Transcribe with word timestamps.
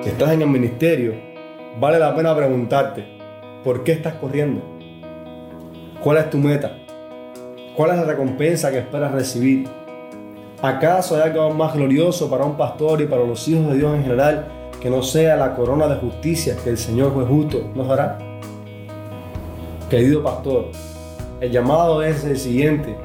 Si 0.00 0.10
estás 0.10 0.30
en 0.30 0.42
el 0.42 0.48
ministerio, 0.48 1.14
vale 1.80 1.98
la 1.98 2.14
pena 2.14 2.34
preguntarte, 2.34 3.04
¿por 3.64 3.82
qué 3.82 3.92
estás 3.92 4.14
corriendo? 4.14 4.62
¿Cuál 6.00 6.18
es 6.18 6.30
tu 6.30 6.38
meta? 6.38 6.78
¿Cuál 7.76 7.90
es 7.90 7.96
la 7.96 8.04
recompensa 8.04 8.70
que 8.70 8.78
esperas 8.78 9.10
recibir? 9.10 9.66
¿Acaso 10.62 11.16
hay 11.16 11.22
algo 11.22 11.50
más 11.50 11.74
glorioso 11.74 12.30
para 12.30 12.44
un 12.44 12.56
pastor 12.56 13.00
y 13.00 13.06
para 13.06 13.24
los 13.24 13.48
hijos 13.48 13.70
de 13.70 13.76
Dios 13.76 13.96
en 13.96 14.04
general 14.04 14.46
que 14.80 14.88
no 14.88 15.02
sea 15.02 15.34
la 15.34 15.56
corona 15.56 15.88
de 15.88 15.96
justicia 15.96 16.56
que 16.62 16.70
el 16.70 16.78
Señor 16.78 17.12
juez 17.12 17.26
justo 17.26 17.68
nos 17.74 17.88
dará? 17.88 18.18
Querido 19.90 20.22
pastor, 20.22 20.66
el 21.40 21.50
llamado 21.50 22.04
es 22.04 22.22
el 22.24 22.38
siguiente. 22.38 22.96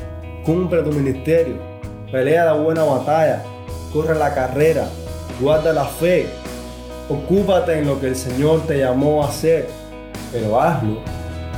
Cumple 0.46 0.84
tu 0.84 0.92
ministerio, 0.92 1.56
pelea 2.12 2.46
la 2.46 2.54
buena 2.54 2.84
batalla, 2.84 3.44
corre 3.92 4.14
la 4.14 4.34
carrera, 4.36 4.88
guarda 5.42 5.74
la 5.74 5.86
fe, 5.86 6.28
ocúpate 7.10 7.80
en 7.80 7.88
lo 7.88 8.00
que 8.00 8.08
el 8.08 8.16
Señor 8.16 8.66
te 8.68 8.80
llamó 8.80 9.24
a 9.24 9.30
hacer, 9.30 9.68
pero 10.32 10.60
hazlo 10.62 11.00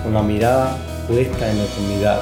con 0.03 0.13
la 0.13 0.21
mirada 0.21 0.77
puesta 1.07 1.49
en 1.49 1.57
la 1.57 1.63
eternidad. 1.65 2.21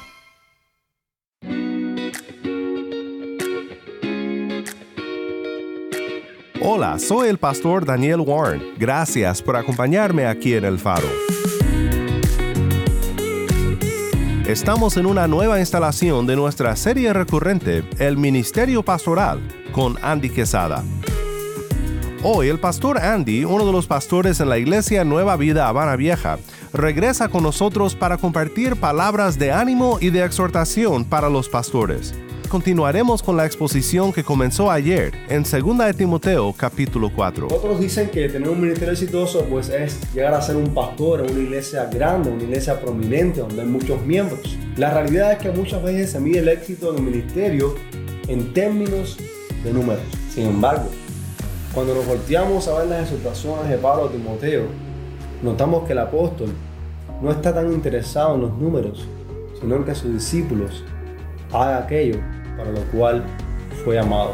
Hola, 6.63 6.99
soy 6.99 7.27
el 7.27 7.39
pastor 7.39 7.85
Daniel 7.85 8.19
Warren. 8.19 8.61
Gracias 8.77 9.41
por 9.41 9.55
acompañarme 9.55 10.27
aquí 10.27 10.53
en 10.53 10.63
El 10.63 10.77
Faro. 10.77 11.07
Estamos 14.45 14.95
en 14.97 15.07
una 15.07 15.27
nueva 15.27 15.59
instalación 15.59 16.27
de 16.27 16.35
nuestra 16.35 16.75
serie 16.75 17.13
recurrente, 17.13 17.83
El 17.97 18.17
Ministerio 18.17 18.83
Pastoral, 18.83 19.41
con 19.71 19.97
Andy 20.03 20.29
Quesada. 20.29 20.83
Hoy 22.21 22.49
el 22.49 22.59
pastor 22.59 22.99
Andy, 22.99 23.43
uno 23.43 23.65
de 23.65 23.71
los 23.71 23.87
pastores 23.87 24.39
en 24.39 24.49
la 24.49 24.59
iglesia 24.59 25.03
Nueva 25.03 25.37
Vida 25.37 25.67
Habana 25.67 25.95
Vieja, 25.95 26.37
regresa 26.73 27.29
con 27.29 27.41
nosotros 27.41 27.95
para 27.95 28.17
compartir 28.17 28.75
palabras 28.75 29.39
de 29.39 29.51
ánimo 29.51 29.97
y 29.99 30.11
de 30.11 30.23
exhortación 30.23 31.05
para 31.05 31.27
los 31.27 31.49
pastores. 31.49 32.13
Continuaremos 32.51 33.23
con 33.23 33.37
la 33.37 33.45
exposición 33.45 34.11
que 34.11 34.25
comenzó 34.25 34.69
ayer 34.69 35.13
en 35.29 35.43
2 35.43 35.77
de 35.87 35.93
Timoteo 35.93 36.51
capítulo 36.51 37.09
4. 37.15 37.47
Otros 37.47 37.79
dicen 37.79 38.09
que 38.09 38.27
tener 38.27 38.49
un 38.49 38.59
ministerio 38.59 38.91
exitoso 38.91 39.45
pues 39.45 39.69
es 39.69 39.97
llegar 40.13 40.33
a 40.33 40.41
ser 40.41 40.57
un 40.57 40.73
pastor 40.73 41.21
en 41.21 41.31
una 41.31 41.39
iglesia 41.39 41.85
grande, 41.85 42.29
una 42.29 42.43
iglesia 42.43 42.77
prominente 42.81 43.39
donde 43.39 43.61
hay 43.61 43.67
muchos 43.69 44.05
miembros. 44.05 44.57
La 44.75 44.93
realidad 44.93 45.31
es 45.31 45.37
que 45.37 45.49
muchas 45.49 45.81
veces 45.81 46.11
se 46.11 46.19
mide 46.19 46.39
el 46.39 46.49
éxito 46.49 46.91
del 46.91 47.01
ministerio 47.01 47.73
en 48.27 48.53
términos 48.53 49.17
de 49.63 49.71
números. 49.71 50.03
Sin 50.29 50.47
embargo, 50.47 50.89
cuando 51.73 51.95
nos 51.95 52.05
volteamos 52.05 52.67
a 52.67 52.79
ver 52.79 52.87
las 52.87 53.03
exhortaciones 53.03 53.69
de 53.69 53.77
Pablo 53.77 54.09
a 54.09 54.11
Timoteo, 54.11 54.63
notamos 55.41 55.87
que 55.87 55.93
el 55.93 55.99
apóstol 55.99 56.49
no 57.21 57.31
está 57.31 57.53
tan 57.53 57.71
interesado 57.71 58.35
en 58.35 58.41
los 58.41 58.57
números, 58.57 59.07
sino 59.57 59.77
en 59.77 59.85
que 59.85 59.95
sus 59.95 60.11
discípulos 60.11 60.83
hagan 61.53 61.83
aquello 61.83 62.19
para 62.57 62.71
lo 62.71 62.81
cual 62.91 63.23
fue 63.83 63.99
amado. 63.99 64.33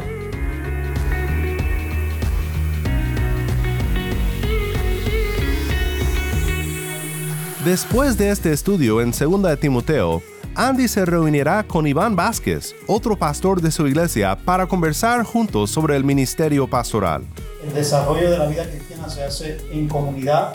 Después 7.64 8.16
de 8.16 8.30
este 8.30 8.52
estudio 8.52 9.00
en 9.02 9.10
2 9.10 9.42
de 9.42 9.56
Timoteo, 9.56 10.22
Andy 10.54 10.88
se 10.88 11.04
reunirá 11.04 11.62
con 11.62 11.86
Iván 11.86 12.16
Vázquez, 12.16 12.74
otro 12.86 13.16
pastor 13.16 13.60
de 13.60 13.70
su 13.70 13.86
iglesia, 13.86 14.36
para 14.36 14.66
conversar 14.66 15.22
juntos 15.22 15.70
sobre 15.70 15.96
el 15.96 16.02
ministerio 16.02 16.66
pastoral. 16.66 17.24
El 17.62 17.74
desarrollo 17.74 18.30
de 18.30 18.38
la 18.38 18.46
vida 18.46 18.64
cristiana 18.64 19.08
se 19.08 19.22
hace 19.22 19.58
en 19.70 19.86
comunidad 19.86 20.54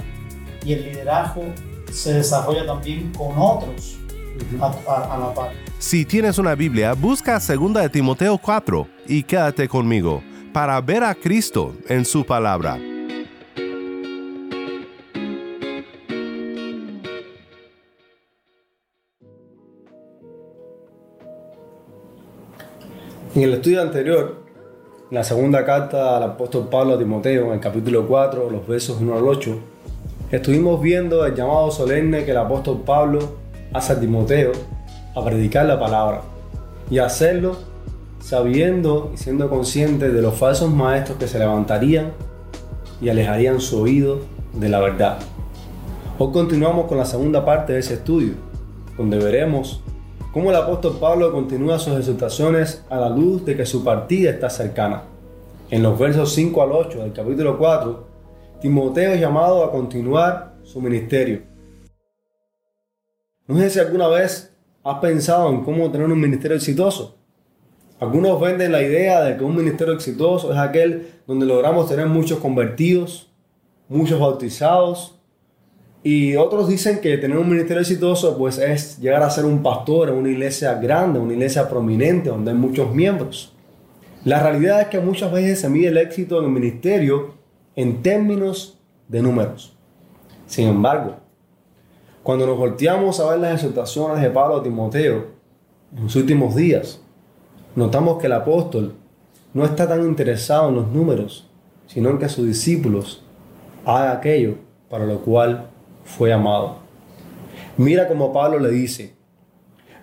y 0.66 0.74
el 0.74 0.84
liderazgo 0.84 1.44
se 1.92 2.16
desarrolla 2.16 2.66
también 2.66 3.12
con 3.14 3.34
otros 3.38 3.98
a, 4.62 4.66
a- 4.92 5.16
a 5.16 5.18
la 5.20 5.34
par. 5.34 5.52
Si 5.80 6.06
tienes 6.06 6.38
una 6.38 6.56
Biblia, 6.56 6.94
busca 6.94 7.40
2 7.40 7.74
de 7.74 7.90
Timoteo 7.90 8.38
4 8.38 8.88
y 9.08 9.24
quédate 9.24 9.68
conmigo 9.68 10.22
para 10.54 10.80
ver 10.82 11.04
a 11.04 11.14
Cristo 11.16 11.76
en 11.90 12.06
su 12.06 12.26
palabra. 12.26 12.78
En 23.36 23.42
el 23.42 23.54
estudio 23.54 23.82
anterior, 23.82 24.44
en 25.10 25.16
la 25.16 25.24
segunda 25.24 25.66
carta 25.66 26.18
al 26.18 26.24
apóstol 26.24 26.68
Pablo 26.70 26.94
a 26.96 27.00
Timoteo, 27.00 27.48
en 27.48 27.54
el 27.54 27.60
capítulo 27.60 28.06
4, 28.08 28.50
los 28.50 28.68
versos 28.68 29.00
1 29.02 29.16
al 29.18 29.28
8, 29.28 29.60
estuvimos 30.32 30.82
viendo 30.82 31.26
el 31.26 31.34
llamado 31.34 31.72
solemne 31.72 32.26
que 32.26 32.32
el 32.32 32.38
apóstol 32.38 32.82
Pablo 32.86 33.20
a 33.74 34.00
Timoteo 34.00 34.52
a 35.16 35.26
predicar 35.26 35.66
la 35.66 35.80
palabra 35.80 36.22
y 36.92 37.00
hacerlo 37.00 37.58
sabiendo 38.20 39.12
y 39.16 39.18
siendo 39.18 39.50
consciente 39.50 40.12
de 40.12 40.22
los 40.22 40.36
falsos 40.36 40.72
maestros 40.72 41.18
que 41.18 41.28
se 41.28 41.40
levantarían 41.40 42.12
y 43.02 43.10
alejarían 43.10 43.60
su 43.60 43.82
oído 43.82 44.20
de 44.54 44.70
la 44.70 44.80
verdad. 44.80 45.18
Hoy 46.20 46.32
continuamos 46.32 46.86
con 46.86 47.00
la 47.00 47.06
segunda 47.06 47.44
parte 47.44 47.74
de 47.74 47.80
ese 47.80 47.96
estudio, 47.96 48.36
donde 48.96 49.18
veremos 49.18 49.82
cómo 50.32 50.52
el 50.52 50.56
apóstol 50.56 50.98
Pablo 51.00 51.32
continúa 51.32 51.80
sus 51.80 51.98
exhortaciones 51.98 52.86
a 52.92 52.98
la 52.98 53.10
luz 53.10 53.44
de 53.44 53.58
que 53.58 53.66
su 53.66 53.84
partida 53.84 54.30
está 54.30 54.52
cercana. 54.52 55.02
En 55.72 55.82
los 55.82 55.98
versos 55.98 56.32
5 56.34 56.62
al 56.62 56.72
8 56.74 57.00
del 57.00 57.14
capítulo 57.14 57.58
4, 57.58 58.08
Timoteo 58.62 59.14
es 59.14 59.20
llamado 59.20 59.64
a 59.64 59.72
continuar 59.72 60.54
su 60.64 60.80
ministerio. 60.80 61.53
No 63.48 63.58
sé 63.58 63.70
si 63.70 63.80
alguna 63.80 64.08
vez 64.08 64.54
has 64.84 65.00
pensado 65.00 65.50
en 65.50 65.64
cómo 65.64 65.92
tener 65.92 66.08
un 66.08 66.20
ministerio 66.20 66.56
exitoso. 66.56 67.18
Algunos 68.00 68.40
venden 68.40 68.72
la 68.72 68.82
idea 68.82 69.22
de 69.22 69.38
que 69.38 69.44
un 69.44 69.56
ministerio 69.56 69.94
exitoso 69.94 70.52
es 70.52 70.58
aquel 70.58 71.08
donde 71.28 71.46
logramos 71.46 71.90
tener 71.90 72.08
muchos 72.08 72.40
convertidos, 72.40 73.30
muchos 73.88 74.20
bautizados, 74.20 75.20
y 76.04 76.36
otros 76.36 76.68
dicen 76.68 77.00
que 77.00 77.18
tener 77.18 77.38
un 77.38 77.48
ministerio 77.48 77.82
exitoso 77.82 78.38
pues 78.38 78.58
es 78.58 79.00
llegar 79.00 79.24
a 79.24 79.30
ser 79.30 79.46
un 79.46 79.64
pastor 79.64 80.10
en 80.10 80.16
una 80.16 80.30
iglesia 80.30 80.74
grande, 80.76 81.20
una 81.20 81.32
iglesia 81.32 81.70
prominente 81.70 82.30
donde 82.30 82.52
hay 82.52 82.58
muchos 82.58 82.94
miembros. 82.94 83.54
La 84.26 84.44
realidad 84.44 84.82
es 84.82 84.88
que 84.88 85.00
muchas 85.00 85.32
veces 85.32 85.62
se 85.62 85.70
mide 85.70 85.88
el 85.88 85.98
éxito 85.98 86.40
en 86.40 86.46
el 86.46 86.52
ministerio 86.52 87.36
en 87.76 88.02
términos 88.02 88.78
de 89.08 89.22
números. 89.22 89.78
Sin 90.46 90.68
embargo, 90.68 91.23
cuando 92.24 92.48
nos 92.48 92.58
volteamos 92.58 93.20
a 93.20 93.30
ver 93.30 93.40
las 93.40 93.56
exhortaciones 93.56 94.22
de 94.22 94.30
Pablo 94.30 94.58
a 94.58 94.64
Timoteo 94.64 95.28
en 95.96 96.10
sus 96.10 96.22
últimos 96.22 96.56
días, 96.56 97.02
notamos 97.76 98.18
que 98.20 98.28
el 98.28 98.34
apóstol 98.34 98.96
no 99.54 99.66
está 99.66 99.88
tan 99.88 100.06
interesado 100.06 100.70
en 100.70 100.76
los 100.76 100.88
números, 100.88 101.50
sino 101.86 102.10
en 102.10 102.18
que 102.18 102.30
sus 102.30 102.48
discípulos 102.48 103.24
hagan 103.86 104.18
aquello 104.18 104.56
para 104.90 105.06
lo 105.06 105.20
cual 105.20 105.70
fue 106.06 106.32
amado. 106.32 106.78
Mira 107.76 108.08
como 108.08 108.32
Pablo 108.32 108.58
le 108.58 108.70
dice, 108.70 109.14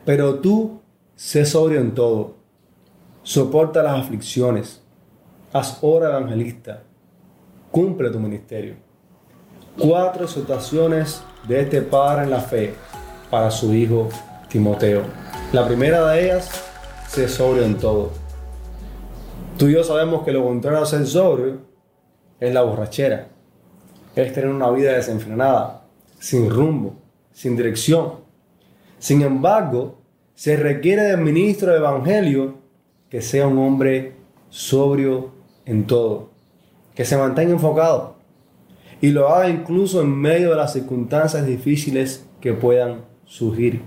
pero 0.05 0.41
tú 0.41 0.81
sé 1.17 1.47
sobrio 1.47 1.81
en 1.81 1.95
todo, 1.95 2.35
soporta 3.23 3.83
las 3.83 3.99
aflicciones, 3.99 4.83
haz 5.53 5.79
obra 5.81 6.11
evangelista, 6.11 6.83
cumple 7.71 8.11
tu 8.11 8.21
ministerio. 8.21 8.90
Cuatro 9.79 10.25
exhortaciones 10.25 11.23
de 11.47 11.61
este 11.61 11.81
padre 11.81 12.25
en 12.25 12.31
la 12.31 12.41
fe 12.41 12.75
para 13.31 13.51
su 13.51 13.73
hijo 13.73 14.09
Timoteo. 14.49 15.03
La 15.53 15.67
primera 15.67 16.07
de 16.09 16.25
ellas, 16.25 16.51
sé 17.09 17.29
sobrio 17.29 17.63
en 17.63 17.79
todo. 17.79 18.11
Tú 19.57 19.69
y 19.69 19.75
yo 19.75 19.85
sabemos 19.85 20.25
que 20.25 20.33
lo 20.33 20.45
contrario 20.45 20.83
a 20.83 20.87
ser 20.87 21.07
sobrio 21.07 21.59
es 22.41 22.53
la 22.53 22.63
borrachera, 22.63 23.29
es 24.17 24.35
tener 24.35 24.51
una 24.51 24.71
vida 24.71 24.93
desenfrenada, 24.93 25.85
sin 26.19 26.51
rumbo, 26.51 26.97
sin 27.33 27.57
dirección. 27.57 28.15
Sin 28.99 29.23
embargo, 29.23 29.99
se 30.35 30.57
requiere 30.57 31.03
del 31.03 31.21
ministro 31.21 31.73
del 31.73 31.81
Evangelio 31.81 32.59
que 33.09 33.23
sea 33.23 33.47
un 33.47 33.59
hombre 33.59 34.15
sobrio 34.51 35.31
en 35.65 35.87
todo, 35.87 36.31
que 36.95 37.05
se 37.05 37.17
mantenga 37.17 37.53
enfocado 37.53 38.20
y 39.01 39.11
lo 39.11 39.29
haga 39.29 39.49
incluso 39.49 40.03
en 40.03 40.15
medio 40.15 40.51
de 40.51 40.57
las 40.57 40.73
circunstancias 40.73 41.47
difíciles 41.47 42.27
que 42.41 42.53
puedan 42.53 43.03
surgir. 43.25 43.83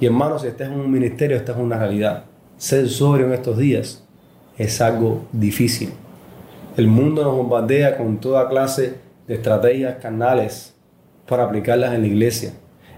Y 0.00 0.06
hermanos, 0.06 0.42
si 0.42 0.48
estás 0.48 0.68
en 0.68 0.80
un 0.80 0.90
ministerio, 0.90 1.36
esta 1.36 1.52
es 1.52 1.58
una 1.58 1.78
realidad. 1.78 2.24
Ser 2.56 2.88
sobrio 2.88 3.26
en 3.26 3.32
estos 3.32 3.58
días 3.58 4.04
es 4.56 4.80
algo 4.80 5.26
difícil. 5.32 5.92
El 6.76 6.88
mundo 6.88 7.22
nos 7.24 7.36
bombardea 7.36 7.96
con 7.96 8.18
toda 8.18 8.48
clase 8.48 8.94
de 9.26 9.34
estrategias 9.34 9.96
carnales 9.96 10.74
para 11.26 11.44
aplicarlas 11.44 11.94
en 11.94 12.02
la 12.02 12.06
iglesia. 12.06 12.52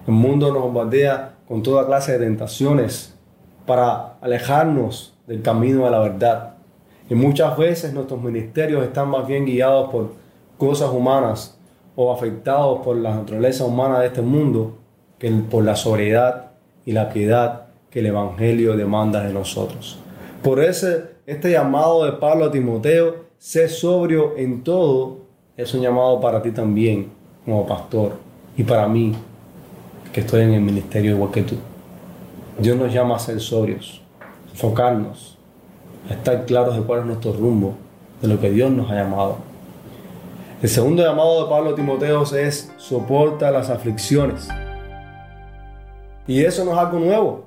El 0.06 0.14
mundo 0.14 0.52
nos 0.52 0.62
bombardea 0.62 1.36
con 1.46 1.62
toda 1.62 1.86
clase 1.86 2.12
de 2.12 2.26
tentaciones 2.26 3.14
para 3.66 4.18
alejarnos 4.20 5.14
del 5.26 5.42
camino 5.42 5.84
de 5.84 5.90
la 5.90 6.00
verdad. 6.00 6.54
Y 7.10 7.14
muchas 7.14 7.56
veces 7.56 7.92
nuestros 7.92 8.20
ministerios 8.22 8.84
están 8.84 9.08
más 9.10 9.26
bien 9.26 9.44
guiados 9.46 9.90
por 9.90 10.12
cosas 10.58 10.90
humanas 10.90 11.58
o 11.96 12.12
afectados 12.12 12.80
por 12.84 12.96
la 12.96 13.14
naturaleza 13.14 13.64
humana 13.64 14.00
de 14.00 14.08
este 14.08 14.22
mundo 14.22 14.76
que 15.18 15.30
por 15.30 15.64
la 15.64 15.76
sobriedad 15.76 16.50
y 16.84 16.92
la 16.92 17.08
piedad 17.08 17.68
que 17.90 18.00
el 18.00 18.06
Evangelio 18.06 18.76
demanda 18.76 19.22
de 19.22 19.32
nosotros. 19.32 19.98
Por 20.42 20.62
ese, 20.62 21.04
este 21.26 21.50
llamado 21.50 22.04
de 22.04 22.12
Pablo 22.12 22.46
a 22.46 22.50
Timoteo, 22.50 23.24
sé 23.38 23.68
sobrio 23.68 24.36
en 24.36 24.62
todo, 24.62 25.18
es 25.56 25.74
un 25.74 25.80
llamado 25.80 26.20
para 26.20 26.42
ti 26.42 26.50
también 26.50 27.10
como 27.44 27.66
pastor 27.66 28.12
y 28.56 28.62
para 28.62 28.86
mí 28.86 29.14
que 30.12 30.20
estoy 30.20 30.42
en 30.42 30.54
el 30.54 30.60
ministerio 30.60 31.12
igual 31.12 31.30
que 31.30 31.42
tú. 31.42 31.56
Dios 32.58 32.76
nos 32.76 32.92
llama 32.92 33.16
a 33.16 33.18
ser 33.18 33.40
sobrios, 33.40 34.02
enfocarnos, 34.50 35.38
a 36.10 36.14
estar 36.14 36.44
claros 36.44 36.76
de 36.76 36.82
cuál 36.82 37.00
es 37.00 37.06
nuestro 37.06 37.32
rumbo, 37.32 37.74
de 38.20 38.28
lo 38.28 38.40
que 38.40 38.50
Dios 38.50 38.70
nos 38.70 38.90
ha 38.90 38.94
llamado. 38.94 39.47
El 40.60 40.68
segundo 40.68 41.04
llamado 41.04 41.44
de 41.44 41.50
Pablo 41.50 41.70
a 41.70 41.74
Timoteo 41.76 42.24
es 42.34 42.72
soporta 42.78 43.52
las 43.52 43.70
aflicciones. 43.70 44.48
Y 46.26 46.42
eso 46.42 46.64
no 46.64 46.72
es 46.72 46.78
algo 46.78 46.98
nuevo. 46.98 47.46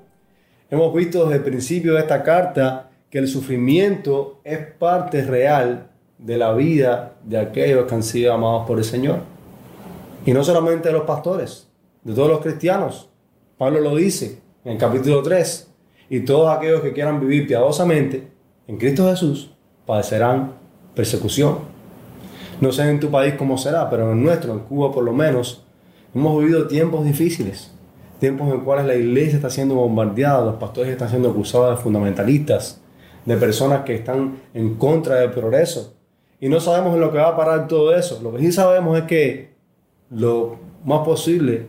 Hemos 0.70 0.96
visto 0.96 1.26
desde 1.26 1.36
el 1.36 1.44
principio 1.44 1.96
de 1.96 2.00
esta 2.00 2.24
carta 2.24 2.90
que 3.10 3.18
el 3.18 3.28
sufrimiento 3.28 4.40
es 4.46 4.60
parte 4.60 5.26
real 5.26 5.90
de 6.20 6.38
la 6.38 6.54
vida 6.54 7.16
de 7.26 7.38
aquellos 7.38 7.86
que 7.86 7.96
han 7.96 8.04
sido 8.04 8.34
amados 8.34 8.66
por 8.66 8.78
el 8.78 8.86
Señor. 8.86 9.18
Y 10.26 10.32
no 10.32 10.42
solamente 10.46 10.88
de 10.88 10.94
los 10.94 11.04
pastores, 11.04 11.68
de 12.04 12.14
todos 12.14 12.30
los 12.30 12.40
cristianos. 12.40 13.10
Pablo 13.58 13.82
lo 13.82 13.94
dice 13.94 14.40
en 14.64 14.72
el 14.72 14.78
capítulo 14.78 15.22
3. 15.22 15.70
Y 16.10 16.22
todos 16.22 16.50
aquellos 16.50 16.80
que 16.80 16.94
quieran 16.94 17.20
vivir 17.20 17.46
piadosamente 17.46 18.32
en 18.68 18.78
Cristo 18.78 19.10
Jesús 19.10 19.52
padecerán 19.86 20.54
persecución. 20.96 21.71
No 22.62 22.72
sé 22.72 22.88
en 22.88 23.00
tu 23.00 23.10
país 23.10 23.34
cómo 23.40 23.58
será, 23.58 23.90
pero 23.90 24.12
en 24.12 24.24
nuestro, 24.24 24.54
en 24.54 24.60
Cuba 24.60 24.92
por 24.92 25.04
lo 25.04 25.14
menos, 25.14 25.64
hemos 26.14 26.40
vivido 26.40 26.68
tiempos 26.68 27.04
difíciles. 27.04 27.72
Tiempos 28.20 28.48
en 28.48 28.54
los 28.54 28.64
cuales 28.64 28.86
la 28.86 28.94
iglesia 28.94 29.38
está 29.38 29.50
siendo 29.50 29.74
bombardeada, 29.74 30.46
los 30.46 30.56
pastores 30.58 30.92
están 30.92 31.10
siendo 31.10 31.32
acusados 31.32 31.76
de 31.76 31.84
fundamentalistas, 31.84 32.80
de 33.26 33.36
personas 33.38 33.84
que 33.84 33.96
están 33.96 34.38
en 34.54 34.76
contra 34.76 35.16
del 35.16 35.32
progreso. 35.32 35.96
Y 36.40 36.50
no 36.50 36.60
sabemos 36.60 36.94
en 36.94 37.02
lo 37.02 37.12
que 37.12 37.18
va 37.18 37.30
a 37.30 37.36
parar 37.36 37.68
todo 37.68 37.96
eso. 37.96 38.20
Lo 38.22 38.32
que 38.32 38.40
sí 38.40 38.52
sabemos 38.52 38.96
es 38.96 39.06
que 39.06 39.56
lo 40.12 40.58
más 40.86 41.00
posible 41.00 41.66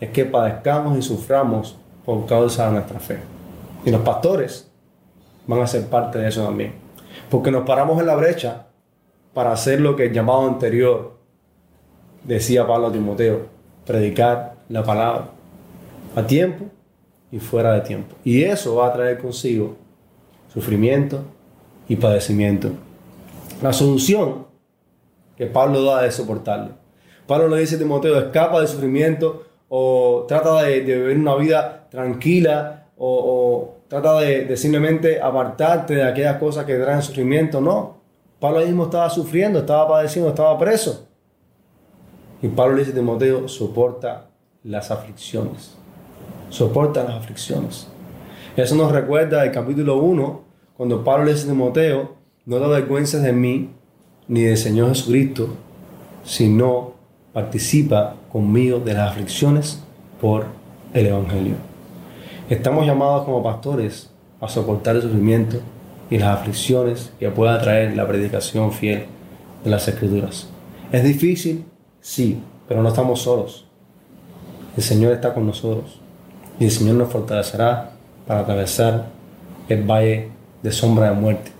es 0.00 0.10
que 0.10 0.24
padezcamos 0.24 0.98
y 0.98 1.02
suframos 1.02 1.78
por 2.04 2.26
causa 2.26 2.66
de 2.66 2.72
nuestra 2.72 2.98
fe. 2.98 3.18
Y 3.84 3.92
los 3.92 4.00
pastores 4.00 4.68
van 5.46 5.60
a 5.60 5.66
ser 5.68 5.86
parte 5.86 6.18
de 6.18 6.28
eso 6.28 6.44
también. 6.44 6.74
Porque 7.30 7.52
nos 7.52 7.64
paramos 7.64 8.00
en 8.00 8.06
la 8.06 8.16
brecha 8.16 8.67
para 9.38 9.52
hacer 9.52 9.80
lo 9.80 9.94
que 9.94 10.06
el 10.06 10.12
llamado 10.12 10.48
anterior 10.48 11.12
decía 12.24 12.66
Pablo 12.66 12.88
a 12.88 12.92
Timoteo, 12.92 13.42
predicar 13.86 14.56
la 14.68 14.82
palabra 14.82 15.26
a 16.16 16.26
tiempo 16.26 16.64
y 17.30 17.38
fuera 17.38 17.72
de 17.74 17.82
tiempo. 17.82 18.16
Y 18.24 18.42
eso 18.42 18.74
va 18.74 18.88
a 18.88 18.92
traer 18.92 19.20
consigo 19.20 19.76
sufrimiento 20.52 21.20
y 21.88 21.94
padecimiento. 21.94 22.70
La 23.62 23.72
solución 23.72 24.48
que 25.36 25.46
Pablo 25.46 25.84
da 25.84 26.04
es 26.04 26.16
soportarlo. 26.16 26.72
Pablo 27.28 27.46
le 27.46 27.60
dice 27.60 27.76
a 27.76 27.78
Timoteo, 27.78 28.18
escapa 28.18 28.58
del 28.58 28.66
sufrimiento 28.66 29.44
o 29.68 30.24
trata 30.26 30.64
de, 30.64 30.80
vivir 30.80 31.16
una 31.16 31.36
vida 31.36 31.86
tranquila 31.88 32.88
o, 32.96 33.76
trata 33.86 34.18
de, 34.18 34.56
simplemente 34.56 35.22
apartarte 35.22 35.94
de 35.94 36.02
aquellas 36.02 36.38
cosas 36.38 36.64
que 36.64 36.74
traen 36.74 37.02
sufrimiento. 37.02 37.60
No, 37.60 37.97
Pablo 38.40 38.60
mismo 38.60 38.84
estaba 38.84 39.10
sufriendo, 39.10 39.58
estaba 39.60 39.88
padeciendo, 39.88 40.30
estaba 40.30 40.56
preso. 40.58 41.08
Y 42.40 42.48
Pablo 42.48 42.74
le 42.74 42.80
dice 42.80 42.92
a 42.92 42.94
Timoteo, 42.94 43.48
soporta 43.48 44.26
las 44.62 44.90
aflicciones. 44.92 45.74
Soporta 46.50 47.02
las 47.02 47.16
aflicciones. 47.16 47.88
Eso 48.56 48.76
nos 48.76 48.92
recuerda 48.92 49.44
el 49.44 49.50
capítulo 49.50 49.96
1, 49.96 50.40
cuando 50.76 51.02
Pablo 51.02 51.24
le 51.24 51.32
dice 51.32 51.46
a 51.46 51.50
Timoteo, 51.50 52.14
no 52.46 52.58
te 52.58 52.64
avergüences 52.64 53.22
de 53.22 53.32
mí 53.32 53.70
ni 54.28 54.42
del 54.42 54.56
Señor 54.56 54.90
Jesucristo, 54.90 55.48
sino 56.24 56.92
participa 57.32 58.14
conmigo 58.30 58.78
de 58.78 58.94
las 58.94 59.10
aflicciones 59.10 59.82
por 60.20 60.46
el 60.94 61.06
Evangelio. 61.06 61.54
Estamos 62.48 62.86
llamados 62.86 63.24
como 63.24 63.42
pastores 63.42 64.10
a 64.40 64.48
soportar 64.48 64.96
el 64.96 65.02
sufrimiento 65.02 65.60
y 66.10 66.18
las 66.18 66.38
aflicciones 66.38 67.12
que 67.18 67.30
pueda 67.30 67.60
traer 67.60 67.96
la 67.96 68.06
predicación 68.06 68.72
fiel 68.72 69.06
de 69.64 69.70
las 69.70 69.86
Escrituras. 69.88 70.48
¿Es 70.90 71.04
difícil? 71.04 71.64
Sí, 72.00 72.40
pero 72.66 72.82
no 72.82 72.88
estamos 72.88 73.22
solos. 73.22 73.66
El 74.76 74.82
Señor 74.82 75.12
está 75.12 75.34
con 75.34 75.46
nosotros 75.46 76.00
y 76.58 76.64
el 76.64 76.70
Señor 76.70 76.96
nos 76.96 77.12
fortalecerá 77.12 77.90
para 78.26 78.40
atravesar 78.40 79.06
el 79.68 79.82
valle 79.82 80.30
de 80.62 80.72
sombra 80.72 81.10
de 81.10 81.16
muerte. 81.16 81.52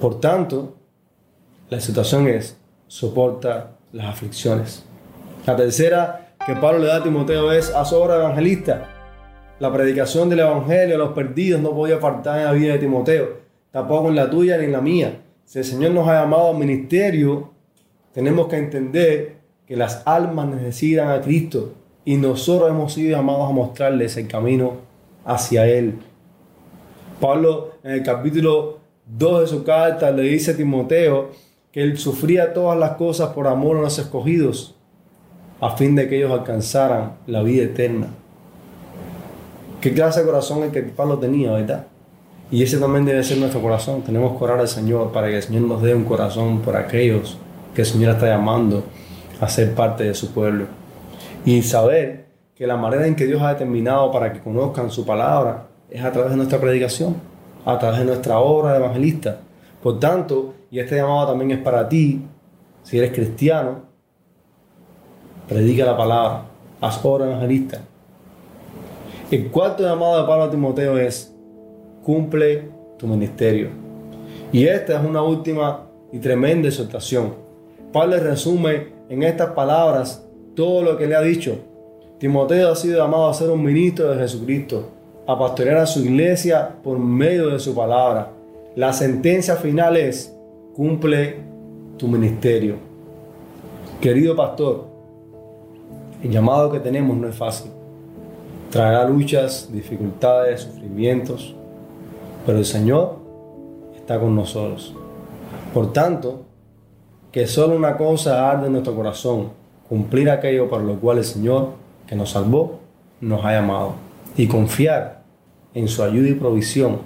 Por 0.00 0.20
tanto, 0.20 0.76
la 1.68 1.80
situación 1.80 2.28
es, 2.28 2.56
soporta 2.88 3.72
las 3.92 4.06
aflicciones. 4.06 4.84
La 5.46 5.56
tercera 5.56 6.34
que 6.46 6.54
Pablo 6.54 6.80
le 6.80 6.86
da 6.86 6.96
a 6.96 7.02
Timoteo 7.02 7.52
es, 7.52 7.72
su 7.84 7.96
obra 7.96 8.16
evangelista. 8.16 8.88
La 9.60 9.72
predicación 9.72 10.28
del 10.28 10.40
Evangelio 10.40 10.96
a 10.96 10.98
los 10.98 11.12
perdidos 11.12 11.60
no 11.60 11.72
podía 11.72 11.98
faltar 11.98 12.38
en 12.40 12.44
la 12.46 12.52
vida 12.52 12.72
de 12.72 12.78
Timoteo, 12.80 13.41
tampoco 13.72 14.08
en 14.08 14.16
la 14.16 14.30
tuya 14.30 14.58
ni 14.58 14.66
en 14.66 14.72
la 14.72 14.80
mía. 14.80 15.22
Si 15.44 15.58
el 15.58 15.64
Señor 15.64 15.90
nos 15.92 16.06
ha 16.06 16.22
llamado 16.22 16.50
al 16.50 16.58
ministerio, 16.58 17.50
tenemos 18.12 18.46
que 18.46 18.56
entender 18.56 19.36
que 19.66 19.76
las 19.76 20.02
almas 20.06 20.48
necesitan 20.48 21.10
a 21.10 21.20
Cristo 21.20 21.72
y 22.04 22.16
nosotros 22.16 22.70
hemos 22.70 22.92
sido 22.92 23.16
llamados 23.16 23.48
a 23.50 23.52
mostrarles 23.52 24.16
el 24.16 24.28
camino 24.28 24.74
hacia 25.24 25.66
Él. 25.66 25.98
Pablo 27.20 27.72
en 27.82 27.92
el 27.92 28.02
capítulo 28.02 28.78
2 29.06 29.40
de 29.40 29.46
su 29.46 29.64
carta 29.64 30.10
le 30.10 30.22
dice 30.22 30.52
a 30.52 30.56
Timoteo 30.56 31.30
que 31.70 31.82
él 31.82 31.96
sufría 31.96 32.52
todas 32.52 32.78
las 32.78 32.92
cosas 32.92 33.30
por 33.30 33.46
amor 33.46 33.78
a 33.78 33.80
los 33.80 33.98
escogidos, 33.98 34.74
a 35.60 35.76
fin 35.76 35.94
de 35.94 36.08
que 36.08 36.18
ellos 36.18 36.32
alcanzaran 36.32 37.14
la 37.26 37.42
vida 37.42 37.64
eterna. 37.64 38.08
Qué 39.80 39.92
clase 39.92 40.20
de 40.20 40.26
corazón 40.26 40.64
el 40.64 40.70
que 40.70 40.82
Pablo 40.82 41.18
tenía, 41.18 41.52
¿verdad? 41.52 41.86
Y 42.52 42.62
ese 42.62 42.76
también 42.76 43.06
debe 43.06 43.24
ser 43.24 43.38
nuestro 43.38 43.62
corazón. 43.62 44.02
Tenemos 44.02 44.36
que 44.36 44.44
orar 44.44 44.60
al 44.60 44.68
Señor 44.68 45.10
para 45.10 45.28
que 45.28 45.36
el 45.36 45.42
Señor 45.42 45.62
nos 45.62 45.80
dé 45.80 45.94
un 45.94 46.04
corazón 46.04 46.60
por 46.60 46.76
aquellos 46.76 47.38
que 47.74 47.80
el 47.80 47.86
Señor 47.86 48.12
está 48.12 48.26
llamando 48.26 48.84
a 49.40 49.48
ser 49.48 49.74
parte 49.74 50.04
de 50.04 50.14
su 50.14 50.32
pueblo. 50.32 50.66
Y 51.46 51.62
saber 51.62 52.26
que 52.54 52.66
la 52.66 52.76
manera 52.76 53.06
en 53.06 53.16
que 53.16 53.24
Dios 53.26 53.40
ha 53.40 53.54
determinado 53.54 54.12
para 54.12 54.34
que 54.34 54.40
conozcan 54.40 54.90
su 54.90 55.06
palabra 55.06 55.68
es 55.88 56.04
a 56.04 56.12
través 56.12 56.30
de 56.30 56.36
nuestra 56.36 56.60
predicación, 56.60 57.16
a 57.64 57.78
través 57.78 58.00
de 58.00 58.04
nuestra 58.04 58.38
obra 58.38 58.72
de 58.72 58.80
evangelista. 58.80 59.40
Por 59.82 59.98
tanto, 59.98 60.52
y 60.70 60.78
este 60.78 60.96
llamado 60.96 61.28
también 61.28 61.52
es 61.52 61.58
para 61.58 61.88
ti, 61.88 62.20
si 62.82 62.98
eres 62.98 63.12
cristiano, 63.12 63.80
predica 65.48 65.86
la 65.86 65.96
palabra, 65.96 66.42
haz 66.82 67.02
obra 67.02 67.24
evangelista. 67.28 67.80
El 69.30 69.50
cuarto 69.50 69.82
llamado 69.82 70.20
de 70.20 70.28
Pablo 70.28 70.44
a 70.44 70.50
Timoteo 70.50 70.98
es, 70.98 71.31
cumple 72.02 72.68
tu 72.98 73.06
ministerio. 73.06 73.68
Y 74.52 74.64
esta 74.66 74.98
es 75.00 75.04
una 75.04 75.22
última 75.22 75.86
y 76.12 76.18
tremenda 76.18 76.68
exhortación. 76.68 77.34
Pablo 77.92 78.18
resume 78.18 78.88
en 79.08 79.22
estas 79.22 79.50
palabras 79.50 80.26
todo 80.54 80.82
lo 80.82 80.98
que 80.98 81.06
le 81.06 81.14
ha 81.14 81.22
dicho. 81.22 81.58
Timoteo 82.18 82.70
ha 82.70 82.76
sido 82.76 82.98
llamado 82.98 83.28
a 83.28 83.34
ser 83.34 83.50
un 83.50 83.62
ministro 83.62 84.08
de 84.10 84.18
Jesucristo, 84.18 84.88
a 85.26 85.38
pastorear 85.38 85.78
a 85.78 85.86
su 85.86 86.00
iglesia 86.00 86.76
por 86.82 86.98
medio 86.98 87.48
de 87.48 87.58
su 87.58 87.74
palabra. 87.74 88.30
La 88.76 88.92
sentencia 88.92 89.56
final 89.56 89.96
es, 89.96 90.34
cumple 90.74 91.36
tu 91.96 92.08
ministerio. 92.08 92.76
Querido 94.00 94.36
pastor, 94.36 94.86
el 96.22 96.30
llamado 96.30 96.70
que 96.70 96.80
tenemos 96.80 97.16
no 97.16 97.28
es 97.28 97.34
fácil. 97.34 97.70
Traerá 98.70 99.08
luchas, 99.08 99.68
dificultades, 99.72 100.62
sufrimientos, 100.62 101.54
pero 102.46 102.58
el 102.58 102.64
Señor 102.64 103.16
está 103.96 104.18
con 104.18 104.34
nosotros. 104.34 104.94
Por 105.72 105.92
tanto, 105.92 106.42
que 107.30 107.46
solo 107.46 107.76
una 107.76 107.96
cosa 107.96 108.50
arde 108.50 108.66
en 108.66 108.72
nuestro 108.72 108.94
corazón, 108.94 109.50
cumplir 109.88 110.30
aquello 110.30 110.68
para 110.68 110.82
lo 110.82 111.00
cual 111.00 111.18
el 111.18 111.24
Señor, 111.24 111.70
que 112.06 112.14
nos 112.14 112.30
salvó, 112.30 112.80
nos 113.20 113.44
ha 113.44 113.52
llamado, 113.52 113.94
y 114.36 114.46
confiar 114.46 115.22
en 115.74 115.88
su 115.88 116.02
ayuda 116.02 116.28
y 116.28 116.34
provisión 116.34 116.98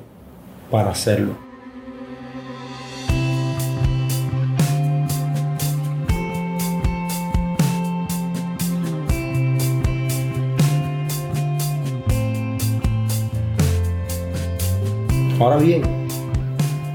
para 0.70 0.90
hacerlo. 0.90 1.45
Ahora 15.38 15.58
bien, 15.58 15.82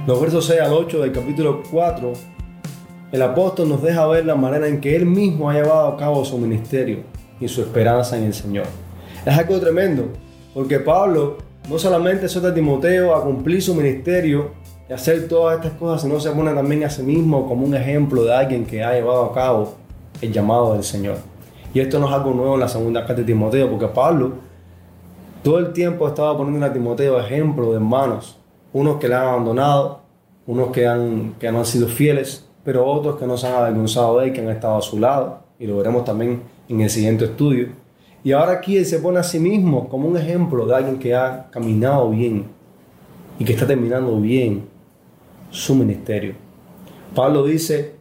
los 0.08 0.20
versos 0.20 0.48
6 0.48 0.62
al 0.62 0.74
8 0.74 1.02
del 1.02 1.12
capítulo 1.12 1.62
4, 1.70 2.14
el 3.12 3.22
apóstol 3.22 3.70
nos 3.70 3.84
deja 3.84 4.08
ver 4.08 4.26
la 4.26 4.34
manera 4.34 4.68
en 4.68 4.82
que 4.82 4.96
él 4.96 5.06
mismo 5.06 5.48
ha 5.48 5.54
llevado 5.54 5.90
a 5.90 5.96
cabo 5.96 6.26
su 6.26 6.40
ministerio 6.40 7.04
y 7.40 7.48
su 7.48 7.62
esperanza 7.62 8.18
en 8.18 8.24
el 8.24 8.34
Señor. 8.34 8.66
Es 9.24 9.38
algo 9.38 9.60
tremendo, 9.60 10.06
porque 10.56 10.80
Pablo 10.80 11.38
no 11.70 11.78
solamente 11.78 12.28
suelta 12.28 12.50
a 12.50 12.54
Timoteo 12.56 13.14
a 13.14 13.24
cumplir 13.24 13.62
su 13.62 13.76
ministerio 13.76 14.50
y 14.90 14.94
hacer 14.94 15.28
todas 15.28 15.58
estas 15.58 15.74
cosas, 15.74 16.02
sino 16.02 16.20
se 16.20 16.32
pone 16.32 16.52
también 16.52 16.84
a 16.84 16.90
sí 16.90 17.04
mismo 17.04 17.48
como 17.48 17.64
un 17.64 17.76
ejemplo 17.76 18.24
de 18.24 18.34
alguien 18.34 18.66
que 18.66 18.84
ha 18.84 18.94
llevado 18.94 19.26
a 19.26 19.34
cabo 19.36 19.76
el 20.20 20.34
llamado 20.34 20.74
del 20.74 20.84
Señor. 20.84 21.18
Y 21.76 21.80
esto 21.80 22.00
no 22.00 22.08
es 22.08 22.14
algo 22.14 22.34
nuevo 22.34 22.56
en 22.56 22.62
la 22.62 22.68
segunda 22.68 23.02
carta 23.02 23.22
de 23.22 23.24
Timoteo, 23.24 23.70
porque 23.70 23.86
Pablo 23.86 24.32
todo 25.44 25.60
el 25.60 25.74
tiempo 25.74 26.08
estaba 26.08 26.38
poniendo 26.38 26.66
a 26.66 26.74
Timoteo 26.74 27.20
ejemplo 27.20 27.72
de 27.72 27.78
hermanos, 27.78 28.38
unos 28.74 28.98
que 28.98 29.08
le 29.08 29.16
han 29.16 29.28
abandonado, 29.28 30.02
unos 30.46 30.72
que, 30.72 30.88
han, 30.88 31.34
que 31.40 31.52
no 31.52 31.60
han 31.60 31.66
sido 31.66 31.88
fieles, 31.88 32.48
pero 32.64 32.86
otros 32.86 33.18
que 33.18 33.26
no 33.26 33.38
se 33.38 33.48
han 33.48 33.56
avergonzado 33.56 34.20
de 34.20 34.28
él, 34.28 34.34
que 34.34 34.42
han 34.42 34.50
estado 34.50 34.78
a 34.78 34.82
su 34.82 35.00
lado, 35.00 35.40
y 35.60 35.66
lo 35.66 35.78
veremos 35.78 36.06
también 36.06 36.42
en 36.70 36.82
el 36.82 36.90
siguiente 36.90 37.26
estudio. 37.26 37.70
Y 38.24 38.34
ahora 38.34 38.54
aquí 38.54 38.78
él 38.78 38.86
se 38.86 39.00
pone 39.00 39.20
a 39.20 39.24
sí 39.24 39.40
mismo 39.40 39.90
como 39.90 40.08
un 40.08 40.16
ejemplo 40.16 40.66
de 40.66 40.76
alguien 40.76 41.00
que 41.00 41.16
ha 41.16 41.48
caminado 41.50 42.10
bien 42.12 42.46
y 43.40 43.46
que 43.46 43.54
está 43.54 43.66
terminando 43.66 44.20
bien 44.20 44.66
su 45.50 45.74
ministerio. 45.74 46.36
Pablo 47.16 47.46
dice, 47.46 47.96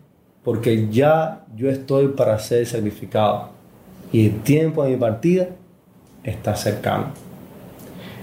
porque 0.44 0.88
ya 0.90 1.46
yo 1.56 1.70
estoy 1.70 2.08
para 2.08 2.38
ser 2.38 2.66
sacrificado 2.66 3.48
y 4.12 4.26
el 4.26 4.42
tiempo 4.42 4.84
de 4.84 4.90
mi 4.90 4.96
partida 4.96 5.48
está 6.22 6.54
cercano. 6.54 7.29